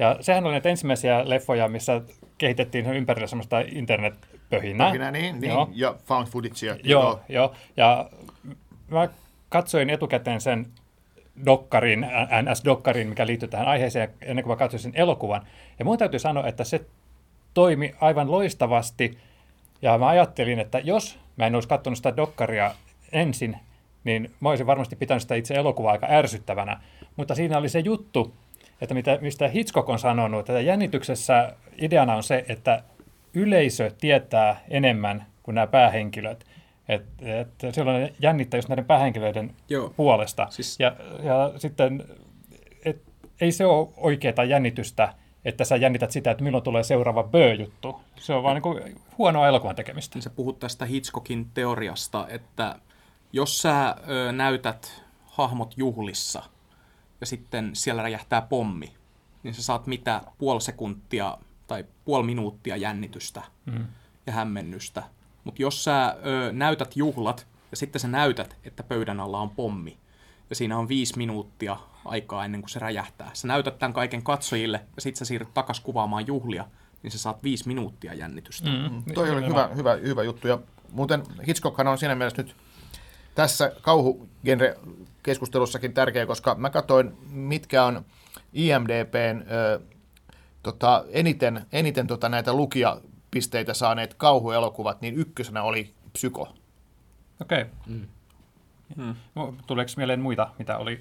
ja 0.00 0.16
sehän 0.20 0.44
oli 0.44 0.52
näitä 0.52 0.68
ensimmäisiä 0.68 1.28
leffoja, 1.28 1.68
missä 1.68 2.00
kehitettiin 2.38 2.86
ympärillä 2.86 3.26
semmoista 3.26 3.60
internetpöhinää. 3.60 4.92
Minä 4.92 5.10
niin, 5.10 5.40
niin. 5.40 5.50
Joo. 5.50 5.68
ja 5.72 5.94
found 6.04 6.26
footagea. 6.26 6.76
Joo, 6.84 7.20
joo. 7.28 7.52
Ja 7.76 8.10
mä 8.88 9.08
katsoin 9.48 9.90
etukäteen 9.90 10.40
sen 10.40 10.66
dokkarin, 11.46 12.06
NS-dokkarin, 12.42 13.06
mikä 13.08 13.26
liittyy 13.26 13.48
tähän 13.48 13.68
aiheeseen, 13.68 14.10
ennen 14.20 14.44
kuin 14.44 14.52
mä 14.52 14.56
katsoin 14.56 14.80
sen 14.80 14.92
elokuvan. 14.94 15.42
Ja 15.78 15.84
mun 15.84 15.98
täytyy 15.98 16.18
sanoa, 16.18 16.46
että 16.46 16.64
se 16.64 16.80
toimi 17.54 17.94
aivan 18.00 18.30
loistavasti. 18.30 19.18
Ja 19.82 19.98
mä 19.98 20.08
ajattelin, 20.08 20.58
että 20.58 20.78
jos 20.78 21.18
mä 21.36 21.46
en 21.46 21.54
olisi 21.54 21.68
katsonut 21.68 21.96
sitä 21.96 22.16
dokkaria 22.16 22.74
ensin, 23.12 23.56
niin 24.04 24.30
mä 24.40 24.48
olisin 24.48 24.66
varmasti 24.66 24.96
pitänyt 24.96 25.22
sitä 25.22 25.34
itse 25.34 25.54
elokuvaa 25.54 25.92
aika 25.92 26.06
ärsyttävänä. 26.10 26.80
Mutta 27.16 27.34
siinä 27.34 27.58
oli 27.58 27.68
se 27.68 27.78
juttu, 27.78 28.34
että 28.80 28.94
mitä, 28.94 29.18
mistä 29.20 29.48
Hitchcock 29.48 29.88
on 29.88 29.98
sanonut, 29.98 30.40
että 30.40 30.60
jännityksessä 30.60 31.52
ideana 31.78 32.14
on 32.14 32.22
se, 32.22 32.44
että 32.48 32.82
yleisö 33.34 33.90
tietää 34.00 34.60
enemmän 34.68 35.26
kuin 35.42 35.54
nämä 35.54 35.66
päähenkilöt. 35.66 36.46
Että 36.88 37.68
et 37.68 37.74
silloin 37.74 38.14
jännittää 38.20 38.58
just 38.58 38.68
näiden 38.68 38.84
päähenkilöiden 38.84 39.54
Joo. 39.68 39.90
puolesta. 39.96 40.46
Siis- 40.50 40.80
Ja, 40.80 40.96
ja 41.22 41.52
sitten 41.56 42.04
et, 42.84 43.02
ei 43.40 43.52
se 43.52 43.66
ole 43.66 43.88
oikeaa 43.96 44.44
jännitystä, 44.48 45.14
että 45.44 45.64
sä 45.64 45.76
jännität 45.76 46.10
sitä, 46.10 46.30
että 46.30 46.44
milloin 46.44 46.64
tulee 46.64 46.82
seuraava 46.82 47.22
bö-juttu. 47.22 48.00
Se 48.16 48.34
on 48.34 48.42
vaan 48.42 48.54
niin 48.54 48.62
kuin 48.62 49.00
huonoa 49.18 49.48
elokuvan 49.48 49.76
tekemistä. 49.76 50.16
Niin 50.16 50.22
sä 50.22 50.30
puhut 50.30 50.58
tästä 50.58 50.84
Hitchcockin 50.84 51.46
teoriasta, 51.54 52.26
että 52.28 52.76
jos 53.32 53.58
sä 53.58 53.96
ö, 54.08 54.32
näytät 54.32 55.02
hahmot 55.26 55.74
juhlissa 55.76 56.42
ja 57.20 57.26
sitten 57.26 57.70
siellä 57.72 58.02
räjähtää 58.02 58.42
pommi, 58.42 58.94
niin 59.42 59.54
sä 59.54 59.62
saat 59.62 59.86
mitä 59.86 60.22
puoli 60.38 60.60
sekuntia 60.60 61.38
tai 61.66 61.84
puoli 62.04 62.26
minuuttia 62.26 62.76
jännitystä 62.76 63.42
mm. 63.66 63.86
ja 64.26 64.32
hämmennystä. 64.32 65.02
Mutta 65.44 65.62
jos 65.62 65.84
sä 65.84 66.16
ö, 66.24 66.52
näytät 66.52 66.96
juhlat 66.96 67.46
ja 67.70 67.76
sitten 67.76 68.00
sä 68.00 68.08
näytät, 68.08 68.56
että 68.64 68.82
pöydän 68.82 69.20
alla 69.20 69.40
on 69.40 69.50
pommi, 69.50 69.98
ja 70.50 70.56
siinä 70.56 70.78
on 70.78 70.88
viisi 70.88 71.18
minuuttia 71.18 71.76
aikaa 72.04 72.44
ennen 72.44 72.60
kuin 72.60 72.70
se 72.70 72.78
räjähtää. 72.78 73.30
Sä 73.32 73.48
näytät 73.48 73.78
tämän 73.78 73.92
kaiken 73.92 74.22
katsojille 74.22 74.80
ja 74.96 75.02
sitten 75.02 75.18
sä 75.18 75.24
siirryt 75.24 75.54
takas 75.54 75.80
kuvaamaan 75.80 76.26
juhlia, 76.26 76.64
niin 77.02 77.10
sä 77.10 77.18
saat 77.18 77.42
viisi 77.42 77.68
minuuttia 77.68 78.14
jännitystä. 78.14 78.68
Mm. 78.70 79.02
Toi 79.14 79.30
oli 79.30 79.46
hyvä, 79.46 79.70
hyvä, 79.76 79.94
hyvä 79.94 80.22
juttu. 80.22 80.48
Ja 80.48 80.58
muuten 80.92 81.22
Hitchcockhan 81.48 81.88
on 81.88 81.98
siinä 81.98 82.14
mielessä 82.14 82.42
nyt 82.42 82.56
tässä 83.34 83.72
kauhugenre-keskustelussakin 83.80 85.92
tärkeä, 85.92 86.26
koska 86.26 86.54
mä 86.54 86.70
katsoin, 86.70 87.12
mitkä 87.30 87.84
on 87.84 88.04
IMDPn 88.52 89.42
ö, 89.50 89.80
tota, 90.62 91.04
eniten, 91.08 91.66
eniten 91.72 92.06
tota, 92.06 92.28
näitä 92.28 92.52
lukijapisteitä 92.52 93.74
saaneet 93.74 94.14
kauhuelokuvat, 94.14 95.00
niin 95.00 95.14
ykkösenä 95.14 95.62
oli 95.62 95.94
Psyko. 96.12 96.48
Okei. 97.40 97.60
Okay. 97.60 97.96
Mm. 98.96 99.14
Tuleeko 99.66 99.90
mieleen 99.96 100.20
muita, 100.20 100.50
mitä 100.58 100.78
oli? 100.78 101.00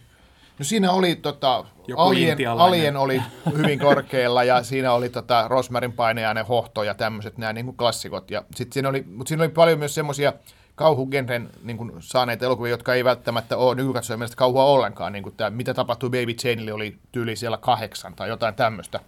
No 0.60 0.66
siinä 0.66 0.92
oli 0.92 1.16
tota, 1.16 1.66
Joku 1.88 2.02
Alien. 2.02 2.38
Alien 2.58 2.98
oli 2.98 3.22
hyvin 3.58 3.80
korkealla 3.80 4.44
ja 4.44 4.64
siinä 4.64 4.94
oli 4.94 5.10
tota, 5.10 5.48
Rosmarin 5.48 5.94
painejainen 5.94 6.46
hohto 6.46 6.84
ja 6.84 6.94
tämmöiset 6.94 7.38
nämä 7.38 7.54
niin 7.54 7.66
kuin 7.66 7.78
klassikot. 7.78 8.32
Ja 8.32 8.44
sit 8.56 8.74
siinä 8.74 8.90
oli, 8.90 9.06
mutta 9.16 9.30
siinä 9.30 9.44
oli 9.44 9.52
paljon 9.52 9.80
myös 9.80 9.96
semmoisia 9.96 10.34
kauhugenren 10.80 11.50
niin 11.64 11.78
kuin 11.78 11.92
saaneita 12.00 12.46
elokuvia, 12.46 12.72
jotka 12.72 12.94
ei 12.94 13.04
välttämättä 13.04 13.58
ole 13.58 13.76
nykykatsojen 13.76 14.20
mielestä 14.20 14.38
kauhua 14.38 14.64
ollenkaan. 14.64 15.14
Niin 15.14 15.24
kuin 15.24 15.36
tämä, 15.36 15.50
mitä 15.50 15.74
tapahtui 15.74 16.10
Baby 16.10 16.36
Janeille 16.44 16.74
oli 16.74 16.98
tyyli 17.12 17.36
siellä 17.36 17.58
kahdeksan 17.58 18.16
tai 18.16 18.30
jotain 18.30 18.56
tämmöistä. 18.56 19.00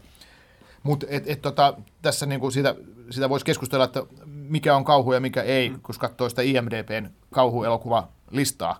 Mutta 0.84 1.06
et, 1.10 1.24
et, 1.28 1.42
tota, 1.42 1.74
tässä 2.02 2.26
niin 2.26 2.40
kuin 2.40 2.52
sitä, 2.52 2.76
sitä 3.10 3.30
voisi 3.30 3.46
keskustella, 3.46 3.86
että 3.86 4.04
mikä 4.26 4.76
on 4.76 4.84
kauhu 4.84 5.14
ja 5.14 5.20
mikä 5.20 5.42
ei, 5.42 5.70
mm. 5.70 5.82
kun 5.82 5.96
katsoo 6.00 6.30
sitä 6.30 6.42
IMDBn 6.42 7.10
kauhuelokuvalistaa. 7.34 8.78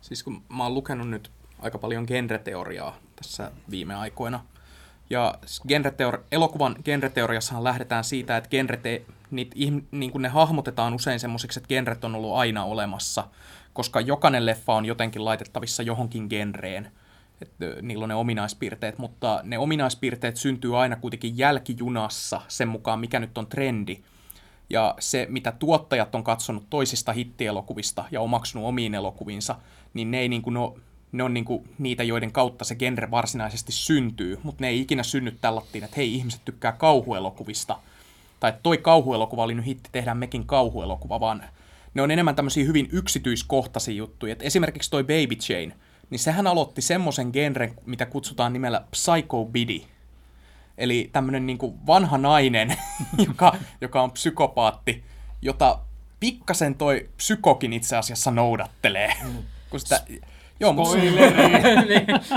Siis 0.00 0.22
kun 0.22 0.42
mä 0.48 0.62
oon 0.62 0.74
lukenut 0.74 1.08
nyt 1.08 1.30
aika 1.58 1.78
paljon 1.78 2.04
genreteoriaa 2.08 2.96
tässä 3.16 3.50
viime 3.70 3.94
aikoina. 3.94 4.40
Ja 5.10 5.34
genreteori- 5.68 6.22
elokuvan 6.32 6.76
genreteoriassahan 6.84 7.64
lähdetään 7.64 8.04
siitä, 8.04 8.36
että 8.36 8.50
genrete, 8.50 9.02
niit, 9.36 9.54
ihm- 9.54 9.84
niin 9.90 10.12
kuin 10.12 10.22
ne 10.22 10.28
hahmotetaan 10.28 10.94
usein 10.94 11.20
semmoisiksi, 11.20 11.58
että 11.58 11.68
genret 11.68 12.04
on 12.04 12.14
ollut 12.14 12.34
aina 12.34 12.64
olemassa, 12.64 13.24
koska 13.72 14.00
jokainen 14.00 14.46
leffa 14.46 14.74
on 14.74 14.84
jotenkin 14.84 15.24
laitettavissa 15.24 15.82
johonkin 15.82 16.26
genreen. 16.30 16.90
Että 17.42 17.66
niillä 17.82 18.02
on 18.02 18.08
ne 18.08 18.14
ominaispiirteet, 18.14 18.98
mutta 18.98 19.40
ne 19.42 19.58
ominaispiirteet 19.58 20.36
syntyy 20.36 20.80
aina 20.80 20.96
kuitenkin 20.96 21.38
jälkijunassa 21.38 22.40
sen 22.48 22.68
mukaan, 22.68 23.00
mikä 23.00 23.20
nyt 23.20 23.38
on 23.38 23.46
trendi. 23.46 23.98
Ja 24.70 24.94
se, 25.00 25.26
mitä 25.30 25.52
tuottajat 25.52 26.14
on 26.14 26.24
katsonut 26.24 26.70
toisista 26.70 27.12
hittielokuvista 27.12 28.04
ja 28.10 28.20
omaksunut 28.20 28.68
omiin 28.68 28.94
elokuviinsa, 28.94 29.56
niin 29.94 30.10
ne, 30.10 30.18
ei 30.18 30.28
niin 30.28 30.42
kuin, 30.42 30.56
ole, 30.56 30.80
ne 31.12 31.22
on 31.22 31.34
niin 31.34 31.44
kuin 31.44 31.68
niitä, 31.78 32.02
joiden 32.02 32.32
kautta 32.32 32.64
se 32.64 32.74
genre 32.74 33.10
varsinaisesti 33.10 33.72
syntyy, 33.72 34.38
mutta 34.42 34.64
ne 34.64 34.68
ei 34.68 34.80
ikinä 34.80 35.02
synny 35.02 35.36
tällattiin, 35.40 35.84
että 35.84 35.96
hei, 35.96 36.14
ihmiset 36.14 36.44
tykkää 36.44 36.72
kauhuelokuvista, 36.72 37.78
tai 38.40 38.50
että 38.50 38.62
toi 38.62 38.78
kauhuelokuva 38.78 39.44
oli 39.44 39.54
nyt 39.54 39.66
hitti, 39.66 39.88
tehdään 39.92 40.18
mekin 40.18 40.46
kauhuelokuva, 40.46 41.20
vaan 41.20 41.44
ne 41.94 42.02
on 42.02 42.10
enemmän 42.10 42.36
tämmöisiä 42.36 42.64
hyvin 42.64 42.88
yksityiskohtaisia 42.92 43.94
juttuja. 43.94 44.32
Et 44.32 44.42
esimerkiksi 44.42 44.90
toi 44.90 45.02
Baby 45.02 45.36
Chain, 45.36 45.74
niin 46.10 46.18
sehän 46.18 46.46
aloitti 46.46 46.82
semmoisen 46.82 47.30
genren, 47.32 47.74
mitä 47.86 48.06
kutsutaan 48.06 48.52
nimellä 48.52 48.84
Psycho 48.90 49.44
Biddy. 49.44 49.80
Eli 50.78 51.10
tämmöinen 51.12 51.46
niin 51.46 51.58
vanha 51.86 52.18
nainen, 52.18 52.76
joka, 53.28 53.56
joka 53.80 54.02
on 54.02 54.10
psykopaatti, 54.10 55.04
jota 55.42 55.78
pikkasen 56.20 56.74
toi 56.74 57.08
psykokin 57.16 57.72
itse 57.72 57.96
asiassa 57.96 58.30
noudattelee. 58.30 59.12
kun 59.70 59.80
sitä... 59.80 60.00
Joo, 60.60 60.72
mutta... 60.72 60.96
niin, 60.98 61.14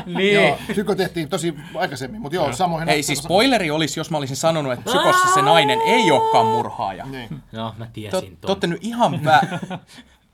niin. 0.05 0.34
Joo, 0.34 0.58
Psyko 0.67 0.95
tehtiin 0.95 1.29
tosi 1.29 1.53
aikaisemmin, 1.75 2.21
mutta 2.21 2.36
joo, 2.36 2.53
samoin. 2.53 2.89
Ei 2.89 3.03
siis 3.03 3.19
spoileri 3.19 3.71
olisi, 3.71 3.99
jos 3.99 4.12
mä 4.12 4.17
olisin 4.17 4.36
sanonut, 4.36 4.73
että 4.73 4.86
psykossa 4.86 5.34
se 5.34 5.41
nainen 5.41 5.79
ei 5.82 6.12
olekaan 6.12 6.45
murhaaja. 6.45 7.05
Niin. 7.05 7.29
No, 7.51 7.75
mä 7.77 7.88
tiesin 7.93 8.38
te 8.41 8.47
olette 8.47 8.67
nyt 8.67 8.84
ihan 8.84 9.25
vä... 9.25 9.41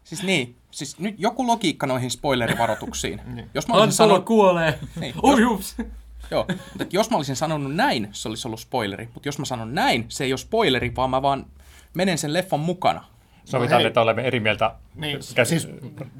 Siis 0.03 0.23
niin, 0.23 0.55
siis 0.71 0.99
nyt 0.99 1.15
joku 1.17 1.47
logiikka 1.47 1.87
noihin 1.87 2.11
spoilerivaroituksiin. 2.11 3.21
Jos 3.53 3.67
mä 3.67 3.73
olisin 3.73 3.91
sanonut, 3.91 4.25
kuolee. 4.25 4.79
Niin. 4.99 5.13
Oi, 5.23 5.41
hups. 5.41 5.77
joo, 6.31 6.45
mutta 6.79 6.95
jos 6.95 7.09
mä 7.09 7.17
olisin 7.17 7.35
sanonut 7.35 7.75
näin, 7.75 8.09
se 8.11 8.29
olisi 8.29 8.47
ollut 8.47 8.59
spoileri. 8.59 9.09
Mutta 9.13 9.27
jos 9.27 9.39
mä 9.39 9.45
sanon 9.45 9.75
näin, 9.75 10.05
se 10.09 10.23
ei 10.23 10.31
ole 10.31 10.37
spoileri, 10.37 10.95
vaan 10.95 11.09
mä 11.09 11.21
vaan 11.21 11.45
menen 11.93 12.17
sen 12.17 12.33
leffan 12.33 12.59
mukana. 12.59 13.03
Sovitaan, 13.45 13.79
hei. 13.81 13.87
että 13.87 14.01
olemme 14.01 14.21
eri 14.21 14.39
mieltä. 14.39 14.71
Niin, 14.95 15.17
Käs- 15.17 15.45
siis, 15.45 15.67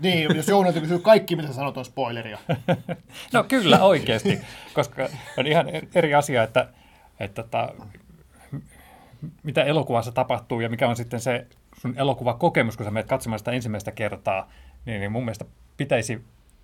niin, 0.02 0.36
jos 0.36 0.48
Jounilta 0.48 0.80
kysyy 0.80 1.00
kaikki, 1.00 1.36
mitä 1.36 1.54
sanot, 1.54 1.78
on 1.78 1.86
spoileria. 1.86 2.38
No 3.34 3.44
kyllä, 3.44 3.84
oikeasti, 3.84 4.40
koska 4.74 5.10
on 5.38 5.48
ihan 5.48 5.66
eri 5.96 6.14
asia, 6.16 6.44
että, 6.44 6.68
että 7.20 7.42
että 7.42 7.70
mitä 9.44 9.64
elokuvassa 9.64 10.12
tapahtuu 10.12 10.60
ja 10.60 10.70
mikä 10.70 10.88
on 10.90 10.96
sitten 10.96 11.20
se 11.20 11.48
sun 11.82 11.94
elokuvakokemus, 11.98 12.78
kun 12.78 12.84
sä 12.84 12.92
menet 12.92 13.08
katsomaan 13.08 13.40
sitä 13.40 13.52
ensimmäistä 13.52 13.92
kertaa, 13.92 14.52
niin, 14.86 15.00
niin 15.00 15.12
mun 15.12 15.26
mielestä 15.26 15.46
pitäisi 15.78 16.22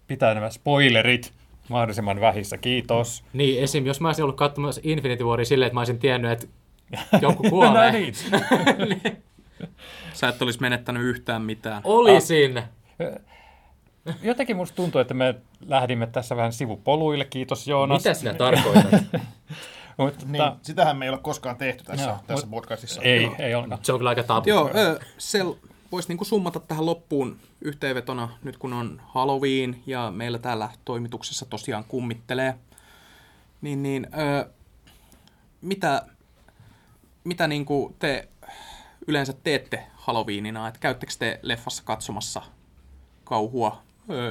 pitää 0.08 0.34
nämä 0.34 0.50
spoilerit 0.50 1.34
mahdollisimman 1.70 2.22
vähissä. 2.22 2.58
Kiitos. 2.58 3.24
Niin, 3.34 3.64
esim. 3.64 3.86
jos 3.86 4.02
mä 4.02 4.08
olisin 4.08 4.24
ollut 4.24 4.38
katsomassa 4.38 4.82
Infinity 4.84 5.24
Waria 5.24 5.46
silleen, 5.46 5.68
että 5.68 5.74
mä 5.74 5.80
olisin 5.80 6.00
tiennyt, 6.00 6.32
että 6.32 6.48
joku 7.22 7.44
kuolee. 7.50 7.92
no 7.92 7.98
niin. 7.98 8.14
Sä 10.14 10.28
et 10.30 10.42
olisi 10.42 10.62
menettänyt 10.62 11.04
yhtään 11.04 11.42
mitään. 11.42 11.82
Olisin. 11.86 12.64
Jotenkin 14.22 14.56
musta 14.56 14.76
tuntuu, 14.76 15.02
että 15.02 15.14
me 15.14 15.36
lähdimme 15.68 16.08
tässä 16.08 16.36
vähän 16.36 16.54
sivupoluille. 16.54 17.26
Kiitos 17.26 17.68
Joonas. 17.68 18.04
Mitä 18.04 18.14
sinä 18.14 18.34
tarkoitat? 18.34 18.86
Mutta, 19.98 20.26
Niin, 20.26 20.44
sitähän 20.62 20.98
me 20.98 21.06
ei 21.06 21.10
ole 21.10 21.18
koskaan 21.18 21.56
tehty 21.58 21.84
tässä, 21.84 22.06
Joo, 22.08 22.18
tässä 22.28 22.48
mut- 22.48 22.52
podcastissa. 22.52 23.02
ei, 23.02 23.32
ei 23.40 23.56
ollenkaan. 23.56 23.86
Se 23.86 23.94
on 23.94 24.00
kyllä 24.00 24.10
aika 24.10 24.24
tabu. 24.24 24.50
Joo, 24.50 24.72
ö, 24.76 25.00
Sel 25.18 25.54
voisi 25.92 26.08
niinku 26.10 26.26
summata 26.26 26.60
tähän 26.60 26.86
loppuun 26.86 27.38
yhteenvetona, 27.62 28.30
nyt 28.44 28.58
kun 28.58 28.74
on 28.74 29.02
Halloween 29.06 29.76
ja 29.86 30.12
meillä 30.16 30.40
täällä 30.40 30.70
toimituksessa 30.86 31.46
tosiaan 31.46 31.84
kummittelee. 31.88 32.56
Niin, 33.62 33.84
niin 33.84 34.08
ö, 34.20 34.50
mitä, 35.62 36.02
mitä 37.24 37.48
niinku 37.48 37.96
te 38.00 38.28
yleensä 39.08 39.34
teette 39.44 39.84
Halloweenina? 39.94 40.68
Et 40.68 40.78
käyttekö 40.78 41.14
te 41.20 41.40
leffassa 41.42 41.84
katsomassa 41.86 42.42
kauhua? 43.24 43.82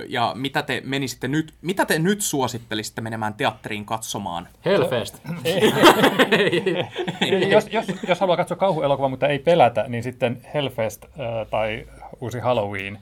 Ja 0.09 0.33
mitä 0.35 0.63
te 0.63 0.83
menisitte 0.85 1.29
nyt, 1.29 1.55
mitä 1.63 1.87
te 1.87 1.99
nyt 1.99 2.23
suosittelisitte 2.23 3.01
menemään 3.01 3.35
teatteriin 3.35 3.85
katsomaan? 3.85 4.49
Hellfest. 4.65 5.19
jos, 7.51 7.69
jos, 7.71 7.87
jos 8.09 8.21
haluaa 8.21 8.37
katsoa 8.37 8.57
kauhuelokuvaa, 8.57 9.09
mutta 9.09 9.29
ei 9.29 9.39
pelätä, 9.39 9.85
niin 9.89 10.03
sitten 10.03 10.47
Hellfest 10.55 11.05
äh, 11.05 11.11
tai 11.51 11.87
uusi 12.21 12.39
Halloween. 12.39 12.99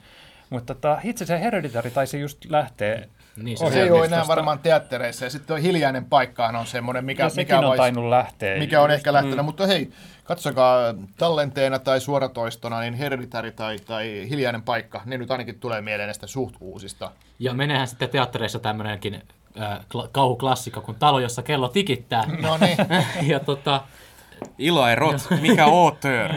Mutta 0.49 0.75
tota, 0.75 0.99
itse 1.03 1.25
se 1.25 1.39
Hereditary 1.39 1.91
taisi 1.91 2.19
just 2.19 2.45
lähteä. 2.45 3.07
Niin 3.35 3.57
se 3.57 3.69
Se 3.71 3.81
ei 3.83 3.91
ole 3.91 4.05
enää 4.05 4.27
varmaan 4.27 4.59
teattereissa. 4.59 5.25
Ja 5.25 5.29
sitten 5.29 5.47
tuo 5.47 5.55
hiljainen 5.57 6.05
paikkahan 6.05 6.55
on 6.55 6.65
semmoinen, 6.67 7.05
mikä, 7.05 7.23
Ja 7.23 7.29
mikä, 7.35 7.59
on 7.59 7.73
vois- 7.73 7.77
tainnut 7.77 8.05
lähteä. 8.09 8.57
mikä 8.57 8.81
on 8.81 8.91
ehkä 8.91 9.13
lähtenyt. 9.13 9.45
Mutta 9.45 9.67
hei, 9.67 9.89
katsokaa 10.23 10.79
tallenteena 11.17 11.79
tai 11.79 12.01
suoratoistona, 12.01 12.79
niin 12.79 12.93
Hereditary 12.93 13.51
tai, 13.51 13.79
tai 13.79 14.27
Hiljainen 14.29 14.61
paikka, 14.61 15.01
ne 15.05 15.17
nyt 15.17 15.31
ainakin 15.31 15.59
tulee 15.59 15.81
mieleen 15.81 16.07
näistä 16.07 16.27
suht 16.27 16.55
uusista. 16.59 17.11
Ja 17.39 17.53
menehän 17.53 17.87
sitten 17.87 18.09
teattereissa 18.09 18.59
tämmönenkin 18.59 19.21
äh, 19.61 19.79
kla- 19.79 20.09
kauhuklassikko 20.11 20.81
kuin 20.81 20.97
Talo, 20.99 21.19
jossa 21.19 21.43
kello 21.43 21.67
tikittää. 21.67 22.23
No 22.41 22.57
niin. 22.57 22.77
ja 23.31 23.39
tota, 23.39 23.81
Ilaerot, 24.57 25.27
mikä 25.41 25.65
auteur? 25.75 26.29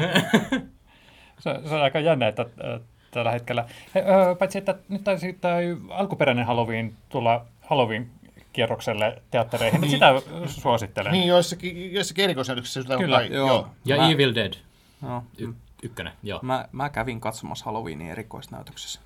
Se, 1.39 1.61
se 1.69 1.75
on 1.75 1.83
aika 1.83 2.01
jännä, 2.01 2.29
että 2.29 2.43
äh, 2.43 2.81
tällä 3.13 3.31
hetkellä. 3.31 3.65
He, 3.95 4.01
äh, 4.01 4.39
paitsi, 4.39 4.59
että 4.59 4.75
nyt 4.89 5.05
taisi 5.05 5.33
tämä 5.33 5.55
alkuperäinen 5.91 6.47
Halloween 6.47 6.95
tulla 7.09 7.47
Halloween-kierrokselle 7.61 9.23
teattereihin, 9.31 9.81
niin 9.81 9.91
sitä 9.91 10.13
suosittelen. 10.47 11.13
niin, 11.13 11.27
joissakin, 11.29 11.93
joissakin 11.95 12.35
sitä 12.65 12.95
on 12.95 13.01
Kyllä, 13.01 13.17
kai. 13.17 13.33
joo. 13.33 13.69
ja 13.85 13.97
Mä- 13.97 14.11
Evil 14.11 14.35
Dead. 14.35 14.53
No, 15.01 15.25
Y- 15.39 15.53
ykkönen, 15.83 16.13
joo. 16.23 16.39
mä, 16.43 16.69
mä 16.73 16.91
kävin 16.91 17.21
katsomassa 17.21 17.65
Halloweenin 17.65 18.11
erikoisnäytöksessä. 18.11 19.01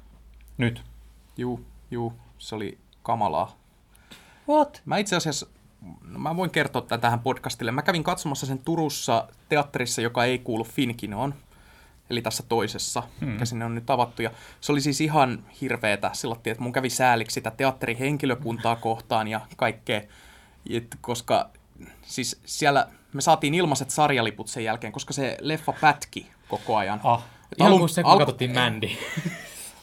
Nyt. 0.58 0.82
Juu, 1.36 1.64
juu, 1.90 2.12
se 2.38 2.54
oli 2.54 2.78
kamalaa. 3.02 3.56
What? 4.48 4.82
Mä 4.84 4.98
itse 4.98 5.16
asiassa, 5.16 5.46
no 6.02 6.18
mä 6.18 6.36
voin 6.36 6.50
kertoa 6.50 6.82
tämän 6.82 7.00
tähän 7.00 7.20
podcastille. 7.20 7.70
Mä 7.72 7.82
kävin 7.82 8.04
katsomassa 8.04 8.46
sen 8.46 8.58
Turussa 8.58 9.28
teatterissa, 9.48 10.02
joka 10.02 10.24
ei 10.24 10.38
kuulu 10.38 10.64
Finkinoon. 10.64 11.34
Eli 12.10 12.22
tässä 12.22 12.42
toisessa, 12.48 13.02
hmm. 13.20 13.28
mikä 13.28 13.44
sinne 13.44 13.64
on 13.64 13.74
nyt 13.74 13.90
avattu. 13.90 14.22
Ja 14.22 14.30
se 14.60 14.72
oli 14.72 14.80
siis 14.80 15.00
ihan 15.00 15.44
hirveetä. 15.60 16.10
Sillä 16.12 16.36
että 16.44 16.62
mun 16.62 16.72
kävi 16.72 16.90
sääliksi 16.90 17.34
sitä 17.34 17.50
teatterihenkilökuntaa 17.50 18.76
kohtaan 18.76 19.28
ja 19.28 19.40
kaikkea. 19.56 20.02
Et 20.70 20.96
koska 21.00 21.50
siis 22.02 22.40
siellä 22.44 22.86
me 23.12 23.20
saatiin 23.20 23.54
ilmaiset 23.54 23.90
sarjaliput 23.90 24.48
sen 24.48 24.64
jälkeen, 24.64 24.92
koska 24.92 25.12
se 25.12 25.36
leffa 25.40 25.72
pätki 25.80 26.30
koko 26.48 26.76
ajan. 26.76 27.00
Ah. 27.04 27.24
Et 27.52 27.58
Ihan 27.58 27.72
alun- 27.72 27.78
kuin 27.78 27.88
se, 27.88 28.02
kun 28.02 28.12
alku- 28.12 28.18
katsottiin 28.18 28.54
Mandy. 28.54 28.88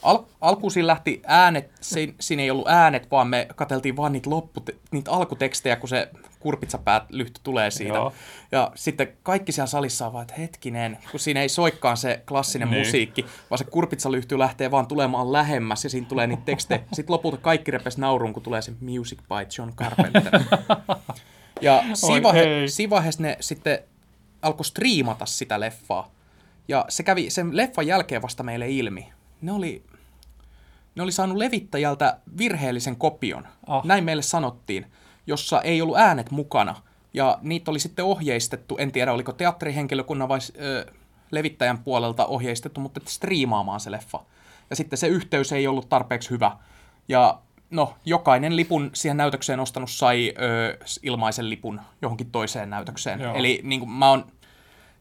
Al- 0.03 0.23
alkuun 0.41 0.71
siinä 0.71 0.87
lähti 0.87 1.21
äänet, 1.25 1.71
se, 1.81 2.13
siinä 2.19 2.43
ei 2.43 2.51
ollut 2.51 2.67
äänet, 2.67 3.11
vaan 3.11 3.27
me 3.27 3.47
katseltiin 3.55 3.95
vaan 3.95 4.11
niitä, 4.11 4.29
loppu, 4.29 4.65
niitä 4.91 5.11
alkutekstejä, 5.11 5.75
kun 5.75 5.89
se 5.89 6.09
kurpitsapäät 6.43 7.03
lyhty 7.09 7.41
tulee 7.43 7.71
siitä. 7.71 7.93
Joo. 7.93 8.13
Ja 8.51 8.71
sitten 8.75 9.07
kaikki 9.23 9.51
siellä 9.51 9.67
salissa 9.67 10.07
on 10.07 10.13
vaan, 10.13 10.21
että 10.21 10.33
hetkinen, 10.37 10.97
kun 11.11 11.19
siinä 11.19 11.41
ei 11.41 11.49
soikkaan 11.49 11.97
se 11.97 12.23
klassinen 12.27 12.71
Niin. 12.71 12.79
musiikki, 12.85 13.25
vaan 13.49 13.57
se 13.57 13.63
kurpitsalyhty 13.63 14.39
lähtee 14.39 14.71
vaan 14.71 14.87
tulemaan 14.87 15.31
lähemmäs 15.33 15.83
ja 15.83 15.89
siinä 15.89 16.07
tulee 16.07 16.27
niitä 16.27 16.43
tekstejä. 16.45 16.79
Sitten 16.93 17.13
lopulta 17.13 17.37
kaikki 17.37 17.71
repes 17.71 17.97
nauruun, 17.97 18.33
kun 18.33 18.43
tulee 18.43 18.61
se 18.61 18.73
Music 18.81 19.19
by 19.19 19.47
John 19.57 19.73
Carpenter. 19.75 20.23
Ja 21.61 21.83
siinä, 22.65 22.89
vaiheessa 22.89 23.23
ne 23.23 23.37
sitten 23.39 23.79
alkoi 24.41 24.65
striimata 24.65 25.25
sitä 25.25 25.59
leffaa. 25.59 26.11
Ja 26.67 26.85
se 26.89 27.03
kävi 27.03 27.29
sen 27.29 27.57
leffan 27.57 27.87
jälkeen 27.87 28.21
vasta 28.21 28.43
meille 28.43 28.69
ilmi. 28.69 29.13
Ne 29.41 29.51
oli, 29.51 29.83
ne 30.95 31.03
oli 31.03 31.11
saanut 31.11 31.37
levittäjältä 31.37 32.17
virheellisen 32.37 32.95
kopion. 32.95 33.47
Ah. 33.67 33.85
Näin 33.85 34.03
meille 34.03 34.21
sanottiin, 34.21 34.85
jossa 35.27 35.61
ei 35.61 35.81
ollut 35.81 35.97
äänet 35.97 36.31
mukana. 36.31 36.75
Ja 37.13 37.37
niitä 37.41 37.71
oli 37.71 37.79
sitten 37.79 38.05
ohjeistettu, 38.05 38.77
en 38.77 38.91
tiedä 38.91 39.13
oliko 39.13 39.31
teatterihenkilökunnan 39.31 40.29
vai 40.29 40.39
ö, 40.61 40.85
levittäjän 41.31 41.77
puolelta 41.77 42.25
ohjeistettu, 42.25 42.81
mutta 42.81 43.01
striimaamaan 43.07 43.79
se 43.79 43.91
leffa. 43.91 44.19
Ja 44.69 44.75
sitten 44.75 44.97
se 44.97 45.07
yhteys 45.07 45.51
ei 45.51 45.67
ollut 45.67 45.89
tarpeeksi 45.89 46.29
hyvä. 46.29 46.51
Ja 47.07 47.39
no, 47.69 47.93
jokainen 48.05 48.55
lipun 48.55 48.89
siihen 48.93 49.17
näytökseen 49.17 49.59
ostanut 49.59 49.91
sai 49.91 50.33
ö, 50.41 50.77
ilmaisen 51.03 51.49
lipun 51.49 51.81
johonkin 52.01 52.31
toiseen 52.31 52.69
näytökseen. 52.69 53.19
Joo. 53.19 53.35
Eli 53.35 53.61
niin 53.63 53.79
kuin, 53.79 53.91
mä 53.91 54.09
oon 54.09 54.25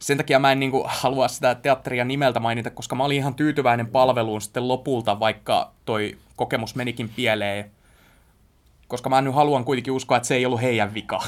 sen 0.03 0.17
takia 0.17 0.39
mä 0.39 0.53
en 0.53 0.61
niin 0.61 0.71
kuin, 0.71 0.85
halua 0.87 1.29
sitä 1.29 1.55
teatteria 1.55 2.05
nimeltä 2.05 2.41
mainita, 2.41 2.71
koska 2.71 2.95
mä 2.97 3.05
olin 3.05 3.17
ihan 3.17 3.35
tyytyväinen 3.35 3.87
palveluun 3.87 4.43
sitten 4.43 4.69
lopulta, 4.69 5.21
vaikka 5.21 5.73
toi 5.85 6.19
kokemus 6.37 6.75
menikin 6.75 7.09
pieleen. 7.09 7.71
Koska 8.93 9.11
mä 9.11 9.21
nyt 9.21 9.35
haluan 9.35 9.65
kuitenkin 9.65 9.93
uskoa, 9.93 10.17
että 10.17 10.27
se 10.27 10.35
ei 10.35 10.47
ollut 10.47 10.63
heidän 10.63 10.95
vika. 10.95 11.23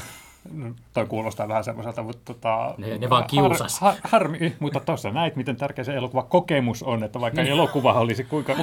No, 0.51 0.73
toi 0.93 1.05
kuulostaa 1.05 1.47
vähän 1.47 1.63
semmoiselta, 1.63 2.03
mutta 2.03 2.33
tota, 2.33 2.75
Ne- 2.77 2.97
ne 2.97 3.09
vaan 3.09 3.27
kiusas. 3.27 3.79
Har, 3.79 3.93
har, 3.93 4.01
harmi, 4.11 4.55
mutta 4.59 4.79
tuossa 4.79 5.11
näit, 5.11 5.35
miten 5.35 5.55
tärkeä 5.55 5.83
se 5.83 5.95
elokuvakokemus 5.95 6.83
on, 6.83 7.03
että 7.03 7.21
vaikka 7.21 7.41
elokuva 7.41 7.93
olisi 7.93 8.23
kuinka... 8.23 8.55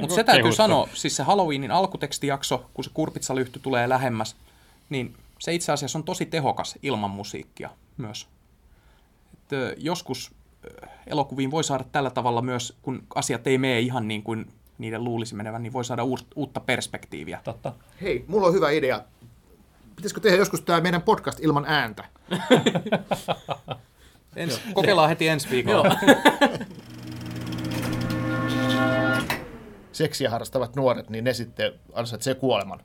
Mutta 0.00 0.14
se 0.14 0.24
täytyy 0.24 0.52
sanoa, 0.52 0.88
siis 0.94 1.16
se 1.16 1.22
Halloweenin 1.22 1.70
alkutekstijakso, 1.70 2.64
kun 2.74 2.84
se 2.84 2.90
kurpitsalyhty 2.94 3.58
tulee 3.58 3.88
lähemmäs, 3.88 4.36
niin 4.90 5.14
se 5.38 5.54
itse 5.54 5.72
asiassa 5.72 5.98
on 5.98 6.04
tosi 6.04 6.26
tehokas 6.26 6.78
ilman 6.82 7.10
musiikkia 7.10 7.70
myös. 7.96 8.28
Et, 9.32 9.76
joskus 9.76 10.32
elokuviin 11.06 11.50
voi 11.50 11.64
saada 11.64 11.84
tällä 11.92 12.10
tavalla 12.10 12.42
myös, 12.42 12.76
kun 12.82 13.02
asiat 13.14 13.46
ei 13.46 13.58
mene 13.58 13.80
ihan 13.80 14.08
niin 14.08 14.22
kuin 14.22 14.46
niiden 14.84 15.04
luulisi 15.04 15.34
menevän, 15.34 15.62
niin 15.62 15.72
voi 15.72 15.84
saada 15.84 16.02
uutta 16.36 16.60
perspektiiviä. 16.60 17.40
Totta. 17.44 17.72
Hei, 18.02 18.24
mulla 18.28 18.46
on 18.46 18.54
hyvä 18.54 18.70
idea. 18.70 19.00
Pitäisikö 19.96 20.20
tehdä 20.20 20.36
joskus 20.36 20.60
tämä 20.60 20.80
meidän 20.80 21.02
podcast 21.02 21.40
ilman 21.40 21.64
ääntä? 21.68 22.04
Ens, 24.36 24.60
kokeillaan 24.74 25.08
heti 25.08 25.28
ensi 25.28 25.50
viikolla. 25.50 25.96
Seksiä 29.92 30.30
harrastavat 30.30 30.76
nuoret, 30.76 31.10
niin 31.10 31.24
ne 31.24 31.34
sitten 31.34 31.72
ansaitsee 31.92 32.34
kuoleman. 32.34 32.80